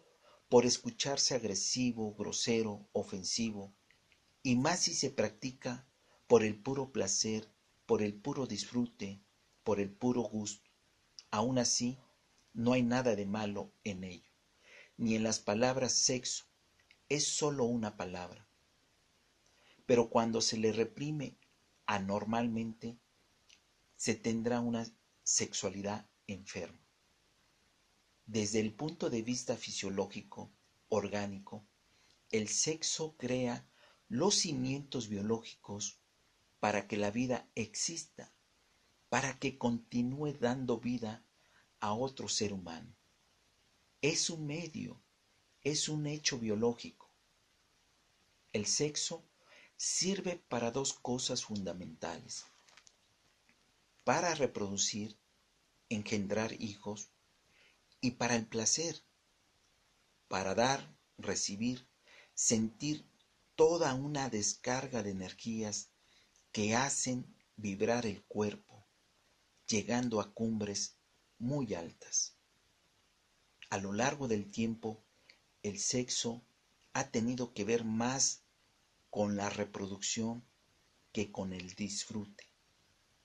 por 0.49 0.65
escucharse 0.65 1.33
agresivo, 1.33 2.13
grosero, 2.13 2.87
ofensivo, 2.93 3.73
y 4.43 4.55
más 4.55 4.81
si 4.81 4.93
se 4.93 5.09
practica 5.09 5.87
por 6.27 6.43
el 6.43 6.61
puro 6.61 6.91
placer, 6.91 7.51
por 7.85 8.01
el 8.01 8.13
puro 8.13 8.45
disfrute, 8.45 9.21
por 9.63 9.79
el 9.79 9.91
puro 9.91 10.21
gusto. 10.21 10.64
Aún 11.35 11.57
así, 11.57 11.99
no 12.53 12.71
hay 12.71 12.81
nada 12.81 13.13
de 13.13 13.25
malo 13.25 13.73
en 13.83 14.05
ello, 14.05 14.31
ni 14.95 15.15
en 15.15 15.23
las 15.23 15.37
palabras 15.37 15.91
sexo, 15.91 16.45
es 17.09 17.27
sólo 17.27 17.65
una 17.65 17.97
palabra. 17.97 18.47
Pero 19.85 20.09
cuando 20.09 20.39
se 20.39 20.55
le 20.55 20.71
reprime 20.71 21.37
anormalmente, 21.87 22.97
se 23.97 24.15
tendrá 24.15 24.61
una 24.61 24.87
sexualidad 25.23 26.09
enferma. 26.25 26.79
Desde 28.25 28.61
el 28.61 28.73
punto 28.73 29.09
de 29.09 29.21
vista 29.21 29.57
fisiológico, 29.57 30.53
orgánico, 30.87 31.65
el 32.31 32.47
sexo 32.47 33.17
crea 33.17 33.67
los 34.07 34.35
cimientos 34.35 35.09
biológicos 35.09 35.99
para 36.61 36.87
que 36.87 36.95
la 36.95 37.11
vida 37.11 37.45
exista, 37.55 38.31
para 39.09 39.37
que 39.37 39.57
continúe 39.57 40.31
dando 40.39 40.79
vida 40.79 41.24
a 41.85 41.93
otro 41.93 42.27
ser 42.27 42.51
humano. 42.51 42.95
Es 44.01 44.31
un 44.31 44.47
medio, 44.47 44.99
es 45.61 45.87
un 45.87 46.07
hecho 46.07 46.39
biológico. 46.39 47.11
El 48.53 48.65
sexo 48.65 49.23
sirve 49.77 50.37
para 50.49 50.71
dos 50.71 50.93
cosas 50.93 51.45
fundamentales. 51.45 52.45
Para 54.03 54.33
reproducir, 54.33 55.15
engendrar 55.89 56.59
hijos 56.59 57.11
y 58.01 58.11
para 58.11 58.35
el 58.35 58.47
placer, 58.47 59.03
para 60.27 60.55
dar, 60.55 60.97
recibir, 61.19 61.87
sentir 62.33 63.05
toda 63.53 63.93
una 63.93 64.31
descarga 64.31 65.03
de 65.03 65.11
energías 65.11 65.91
que 66.51 66.75
hacen 66.75 67.31
vibrar 67.57 68.07
el 68.07 68.23
cuerpo, 68.23 68.87
llegando 69.67 70.19
a 70.19 70.33
cumbres 70.33 70.97
muy 71.39 71.73
altas. 71.73 72.35
A 73.69 73.77
lo 73.77 73.93
largo 73.93 74.27
del 74.27 74.49
tiempo, 74.49 75.03
el 75.63 75.79
sexo 75.79 76.43
ha 76.93 77.09
tenido 77.09 77.53
que 77.53 77.63
ver 77.63 77.83
más 77.83 78.43
con 79.09 79.35
la 79.35 79.49
reproducción 79.49 80.45
que 81.11 81.31
con 81.31 81.53
el 81.53 81.73
disfrute, 81.75 82.49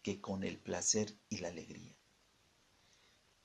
que 0.02 0.20
con 0.20 0.44
el 0.44 0.58
placer 0.58 1.18
y 1.28 1.38
la 1.38 1.48
alegría. 1.48 1.96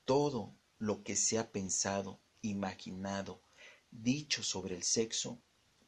Todo 0.05 0.55
lo 0.77 1.03
que 1.03 1.15
se 1.15 1.37
ha 1.37 1.51
pensado, 1.51 2.19
imaginado, 2.41 3.41
dicho 3.91 4.43
sobre 4.43 4.75
el 4.75 4.83
sexo 4.83 5.41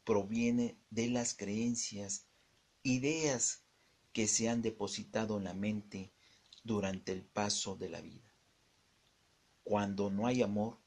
proviene 0.04 0.78
de 0.90 1.08
las 1.08 1.34
creencias, 1.34 2.26
ideas 2.82 3.62
que 4.12 4.26
se 4.26 4.48
han 4.48 4.62
depositado 4.62 5.38
en 5.38 5.44
la 5.44 5.54
mente 5.54 6.12
durante 6.64 7.12
el 7.12 7.22
paso 7.24 7.76
de 7.76 7.88
la 7.88 8.00
vida. 8.00 8.27
Cuando 9.68 10.08
no 10.08 10.26
hay 10.26 10.40
amor, 10.40 10.78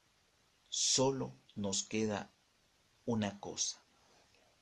solo 0.68 1.36
nos 1.54 1.84
queda 1.84 2.34
una 3.06 3.40
cosa, 3.40 3.86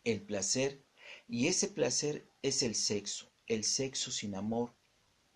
el 0.03 0.21
placer 0.21 0.83
y 1.29 1.47
ese 1.47 1.69
placer 1.69 2.29
es 2.41 2.61
el 2.61 2.75
sexo. 2.75 3.31
El 3.47 3.63
sexo 3.63 4.11
sin 4.11 4.35
amor 4.35 4.73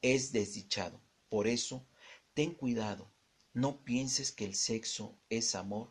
es 0.01 0.33
desdichado. 0.33 0.99
Por 1.29 1.47
eso, 1.47 1.87
ten 2.33 2.53
cuidado. 2.53 3.09
No 3.53 3.85
pienses 3.85 4.33
que 4.33 4.43
el 4.43 4.53
sexo 4.53 5.17
es 5.29 5.55
amor 5.55 5.89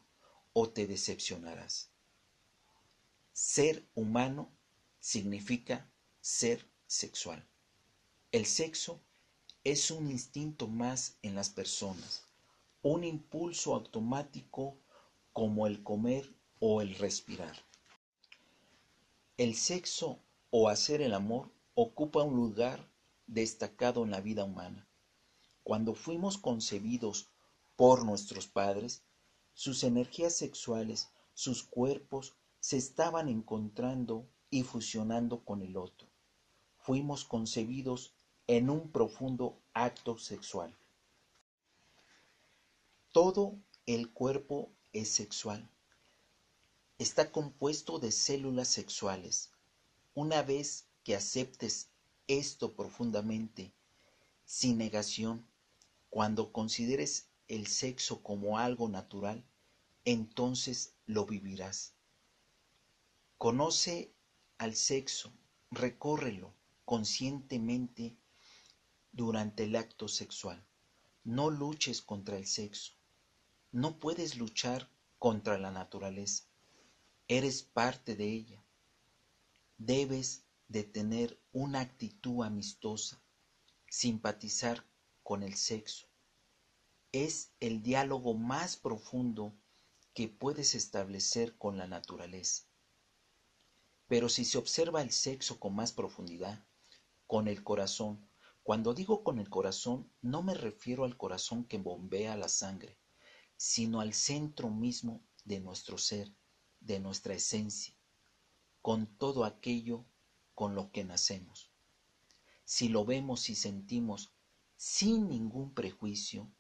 o 0.53 0.69
te 0.69 0.87
decepcionarás. 0.87 1.89
Ser 3.33 3.89
humano 3.95 4.53
significa 5.01 5.91
ser 6.21 6.69
sexual. 6.87 7.49
El 8.33 8.45
sexo 8.45 9.01
es 9.65 9.91
un 9.91 10.11
instinto 10.11 10.69
más 10.69 11.17
en 11.23 11.35
las 11.35 11.49
personas, 11.49 12.27
un 12.83 13.05
impulso 13.05 13.75
automático 13.75 14.77
como 15.33 15.69
el 15.69 15.85
comer 15.85 16.29
o 16.59 16.83
el 16.83 16.97
respirar. 16.97 17.57
El 19.37 19.55
sexo 19.55 20.19
o 20.51 20.69
hacer 20.69 21.01
el 21.01 21.15
amor 21.15 21.53
ocupa 21.75 22.25
un 22.25 22.35
lugar 22.35 22.89
destacado 23.29 24.03
en 24.03 24.11
la 24.11 24.21
vida 24.21 24.45
humana. 24.45 24.89
Cuando 25.63 25.95
fuimos 25.95 26.39
concebidos 26.39 27.31
por 27.77 28.05
nuestros 28.05 28.49
padres, 28.49 29.05
sus 29.55 29.85
energías 29.85 30.35
sexuales, 30.35 31.09
sus 31.35 31.63
cuerpos, 31.63 32.35
se 32.59 32.79
estaban 32.79 33.29
encontrando 33.29 34.29
y 34.51 34.65
fusionando 34.65 35.45
con 35.45 35.63
el 35.63 35.77
otro. 35.77 36.09
Fuimos 36.79 37.25
concebidos 37.25 38.17
en 38.49 38.71
un 38.71 38.91
profundo 38.91 39.63
acto 39.73 40.19
sexual. 40.19 40.77
Todo 43.13 43.59
el 43.87 44.11
cuerpo 44.11 44.73
es 44.93 45.09
sexual 45.11 45.73
está 47.03 47.33
compuesto 47.33 47.99
de 47.99 48.13
células 48.13 48.69
sexuales. 48.69 49.51
Una 50.15 50.43
vez 50.43 50.87
que 51.03 51.17
aceptes 51.17 51.89
esto 52.29 52.77
profundamente, 52.77 53.73
sin 54.45 54.79
negación, 54.79 55.45
cuando 56.11 56.53
consideres 56.53 57.27
el 57.49 57.67
sexo 57.67 58.23
como 58.23 58.59
algo 58.59 58.89
natural, 58.89 59.45
entonces 60.05 60.95
lo 61.07 61.27
vivirás. 61.27 61.95
Conoce 63.37 64.13
al 64.59 64.77
sexo, 64.77 65.33
recórrelo 65.73 66.55
conscientemente 66.85 68.17
durante 69.11 69.65
el 69.65 69.75
acto 69.75 70.07
sexual. 70.07 70.65
No 71.25 71.51
luches 71.51 72.01
contra 72.01 72.37
el 72.37 72.47
sexo. 72.47 72.93
No 73.75 73.99
puedes 73.99 74.37
luchar 74.37 74.91
contra 75.19 75.57
la 75.57 75.71
naturaleza. 75.71 76.45
Eres 77.27 77.63
parte 77.63 78.15
de 78.17 78.31
ella. 78.31 78.63
Debes 79.79 80.45
de 80.69 80.85
tener 80.85 81.41
una 81.55 81.81
actitud 81.81 82.45
amistosa, 82.45 83.23
simpatizar 83.89 84.85
con 85.23 85.43
el 85.43 85.55
sexo. 85.55 86.07
Es 87.13 87.55
el 87.61 87.83
diálogo 87.83 88.35
más 88.35 88.77
profundo 88.77 89.55
que 90.13 90.29
puedes 90.29 90.75
establecer 90.75 91.57
con 91.57 91.79
la 91.79 91.87
naturaleza. 91.87 92.65
Pero 94.07 94.29
si 94.29 94.45
se 94.45 94.59
observa 94.59 95.01
el 95.01 95.13
sexo 95.13 95.59
con 95.59 95.75
más 95.75 95.93
profundidad, 95.93 96.63
con 97.27 97.49
el 97.49 97.65
corazón, 97.65 98.29
cuando 98.63 98.93
digo 98.93 99.25
con 99.25 99.39
el 99.39 99.49
corazón, 99.49 100.13
no 100.21 100.43
me 100.43 100.53
refiero 100.53 101.05
al 101.05 101.17
corazón 101.17 101.65
que 101.65 101.79
bombea 101.79 102.37
la 102.37 102.49
sangre, 102.49 102.99
sino 103.65 104.01
al 104.01 104.13
centro 104.13 104.71
mismo 104.71 105.23
de 105.45 105.61
nuestro 105.61 105.97
ser, 105.97 106.35
de 106.81 106.99
nuestra 106.99 107.35
esencia, 107.35 107.95
con 108.81 109.07
todo 109.07 109.45
aquello 109.45 110.05
con 110.57 110.75
lo 110.75 110.91
que 110.91 111.05
nacemos. 111.05 111.71
Si 112.65 112.89
lo 112.89 113.05
vemos 113.05 113.49
y 113.51 113.55
sentimos 113.55 114.33
sin 114.77 115.29
ningún 115.29 115.75
prejuicio, 115.75 116.51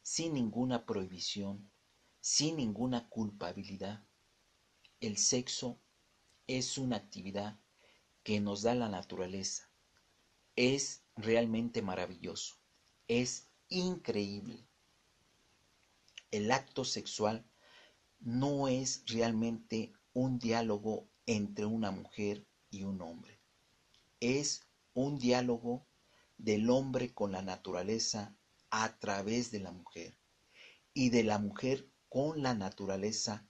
sin 0.00 0.32
ninguna 0.32 0.86
prohibición, 0.86 1.70
sin 2.18 2.56
ninguna 2.56 3.10
culpabilidad, 3.10 4.06
el 5.00 5.18
sexo 5.18 5.78
es 6.46 6.78
una 6.78 6.96
actividad 6.96 7.60
que 8.22 8.40
nos 8.40 8.62
da 8.62 8.74
la 8.74 8.88
naturaleza. 8.88 9.70
Es 10.56 11.04
realmente 11.14 11.82
maravilloso, 11.82 12.56
es 13.06 13.50
increíble. 13.68 14.66
El 16.30 16.50
acto 16.50 16.84
sexual 16.84 17.46
no 18.18 18.68
es 18.68 19.04
realmente 19.06 19.92
un 20.12 20.38
diálogo 20.38 21.08
entre 21.26 21.66
una 21.66 21.90
mujer 21.90 22.46
y 22.70 22.82
un 22.82 23.00
hombre. 23.00 23.40
Es 24.20 24.62
un 24.94 25.18
diálogo 25.18 25.86
del 26.36 26.70
hombre 26.70 27.14
con 27.14 27.32
la 27.32 27.42
naturaleza 27.42 28.36
a 28.70 28.98
través 28.98 29.50
de 29.50 29.60
la 29.60 29.70
mujer 29.72 30.18
y 30.92 31.10
de 31.10 31.22
la 31.22 31.38
mujer 31.38 31.90
con 32.08 32.42
la 32.42 32.54
naturaleza 32.54 33.46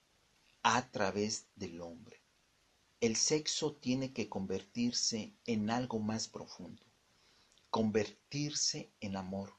a 0.63 0.91
través 0.91 1.49
del 1.55 1.81
hombre. 1.81 2.23
El 3.01 3.17
sexo 3.17 3.77
tiene 3.77 4.13
que 4.13 4.29
convertirse 4.29 5.37
en 5.45 5.71
algo 5.71 5.99
más 6.01 6.29
profundo, 6.29 6.83
convertirse 7.71 8.93
en 9.01 9.17
amor, 9.17 9.55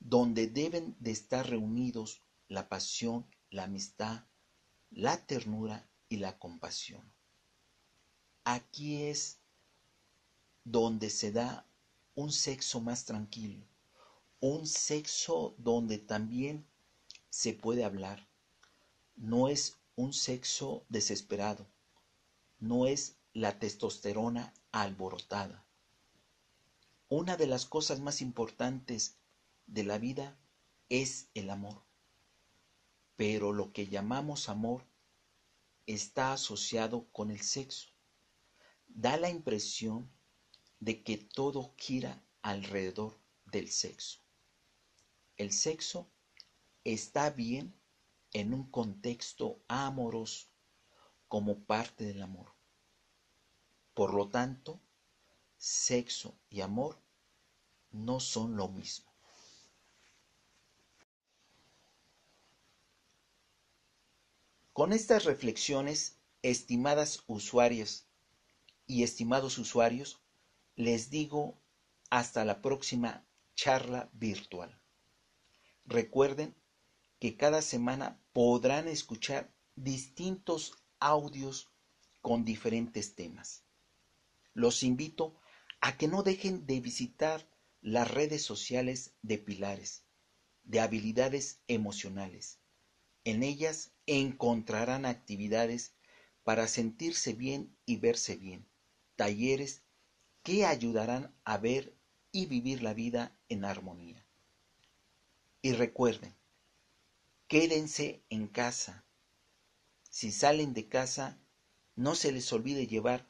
donde 0.00 0.46
deben 0.46 0.96
de 1.00 1.10
estar 1.10 1.48
reunidos 1.48 2.22
la 2.48 2.68
pasión 2.68 3.26
la 3.50 3.64
amistad, 3.64 4.24
la 4.90 5.26
ternura 5.26 5.88
y 6.08 6.18
la 6.18 6.38
compasión. 6.38 7.12
Aquí 8.44 9.02
es 9.02 9.38
donde 10.64 11.10
se 11.10 11.32
da 11.32 11.66
un 12.14 12.32
sexo 12.32 12.80
más 12.80 13.04
tranquilo, 13.04 13.66
un 14.40 14.66
sexo 14.66 15.54
donde 15.58 15.98
también 15.98 16.66
se 17.30 17.54
puede 17.54 17.84
hablar. 17.84 18.28
No 19.16 19.48
es 19.48 19.78
un 19.96 20.12
sexo 20.12 20.84
desesperado, 20.88 21.66
no 22.58 22.86
es 22.86 23.16
la 23.32 23.58
testosterona 23.58 24.54
alborotada. 24.72 25.64
Una 27.08 27.36
de 27.36 27.46
las 27.46 27.64
cosas 27.64 28.00
más 28.00 28.20
importantes 28.20 29.17
de 29.68 29.84
la 29.84 29.98
vida 29.98 30.36
es 30.88 31.30
el 31.34 31.50
amor. 31.50 31.84
Pero 33.16 33.52
lo 33.52 33.72
que 33.72 33.86
llamamos 33.86 34.48
amor 34.48 34.86
está 35.86 36.32
asociado 36.32 37.08
con 37.12 37.30
el 37.30 37.40
sexo. 37.40 37.88
Da 38.86 39.16
la 39.16 39.28
impresión 39.28 40.10
de 40.80 41.02
que 41.02 41.18
todo 41.18 41.74
gira 41.76 42.24
alrededor 42.42 43.20
del 43.44 43.70
sexo. 43.70 44.20
El 45.36 45.52
sexo 45.52 46.10
está 46.84 47.30
bien 47.30 47.78
en 48.32 48.54
un 48.54 48.70
contexto 48.70 49.62
amoroso 49.68 50.48
como 51.28 51.64
parte 51.64 52.04
del 52.04 52.22
amor. 52.22 52.54
Por 53.94 54.14
lo 54.14 54.28
tanto, 54.28 54.80
sexo 55.58 56.38
y 56.48 56.62
amor 56.62 57.02
no 57.90 58.20
son 58.20 58.56
lo 58.56 58.68
mismo. 58.68 59.07
Con 64.78 64.92
estas 64.92 65.24
reflexiones, 65.24 66.20
estimadas 66.40 67.24
usuarias 67.26 68.06
y 68.86 69.02
estimados 69.02 69.58
usuarios, 69.58 70.22
les 70.76 71.10
digo 71.10 71.60
hasta 72.10 72.44
la 72.44 72.62
próxima 72.62 73.26
charla 73.56 74.08
virtual. 74.12 74.80
Recuerden 75.84 76.54
que 77.18 77.36
cada 77.36 77.60
semana 77.60 78.22
podrán 78.32 78.86
escuchar 78.86 79.52
distintos 79.74 80.74
audios 81.00 81.72
con 82.20 82.44
diferentes 82.44 83.16
temas. 83.16 83.64
Los 84.54 84.84
invito 84.84 85.34
a 85.80 85.96
que 85.96 86.06
no 86.06 86.22
dejen 86.22 86.66
de 86.66 86.78
visitar 86.78 87.50
las 87.80 88.08
redes 88.08 88.42
sociales 88.42 89.16
de 89.22 89.38
Pilares, 89.38 90.04
de 90.62 90.78
habilidades 90.78 91.62
emocionales. 91.66 92.57
En 93.28 93.42
ellas 93.42 93.92
encontrarán 94.06 95.04
actividades 95.04 95.92
para 96.44 96.66
sentirse 96.66 97.34
bien 97.34 97.76
y 97.84 97.98
verse 97.98 98.36
bien, 98.36 98.66
talleres 99.16 99.82
que 100.42 100.64
ayudarán 100.64 101.36
a 101.44 101.58
ver 101.58 101.94
y 102.32 102.46
vivir 102.46 102.82
la 102.82 102.94
vida 102.94 103.38
en 103.50 103.66
armonía. 103.66 104.24
Y 105.60 105.72
recuerden, 105.72 106.34
quédense 107.48 108.22
en 108.30 108.48
casa. 108.48 109.04
Si 110.08 110.32
salen 110.32 110.72
de 110.72 110.88
casa, 110.88 111.38
no 111.96 112.14
se 112.14 112.32
les 112.32 112.50
olvide 112.54 112.86
llevar 112.86 113.28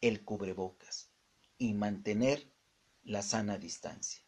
el 0.00 0.24
cubrebocas 0.24 1.10
y 1.58 1.74
mantener 1.74 2.48
la 3.02 3.22
sana 3.22 3.58
distancia. 3.58 4.22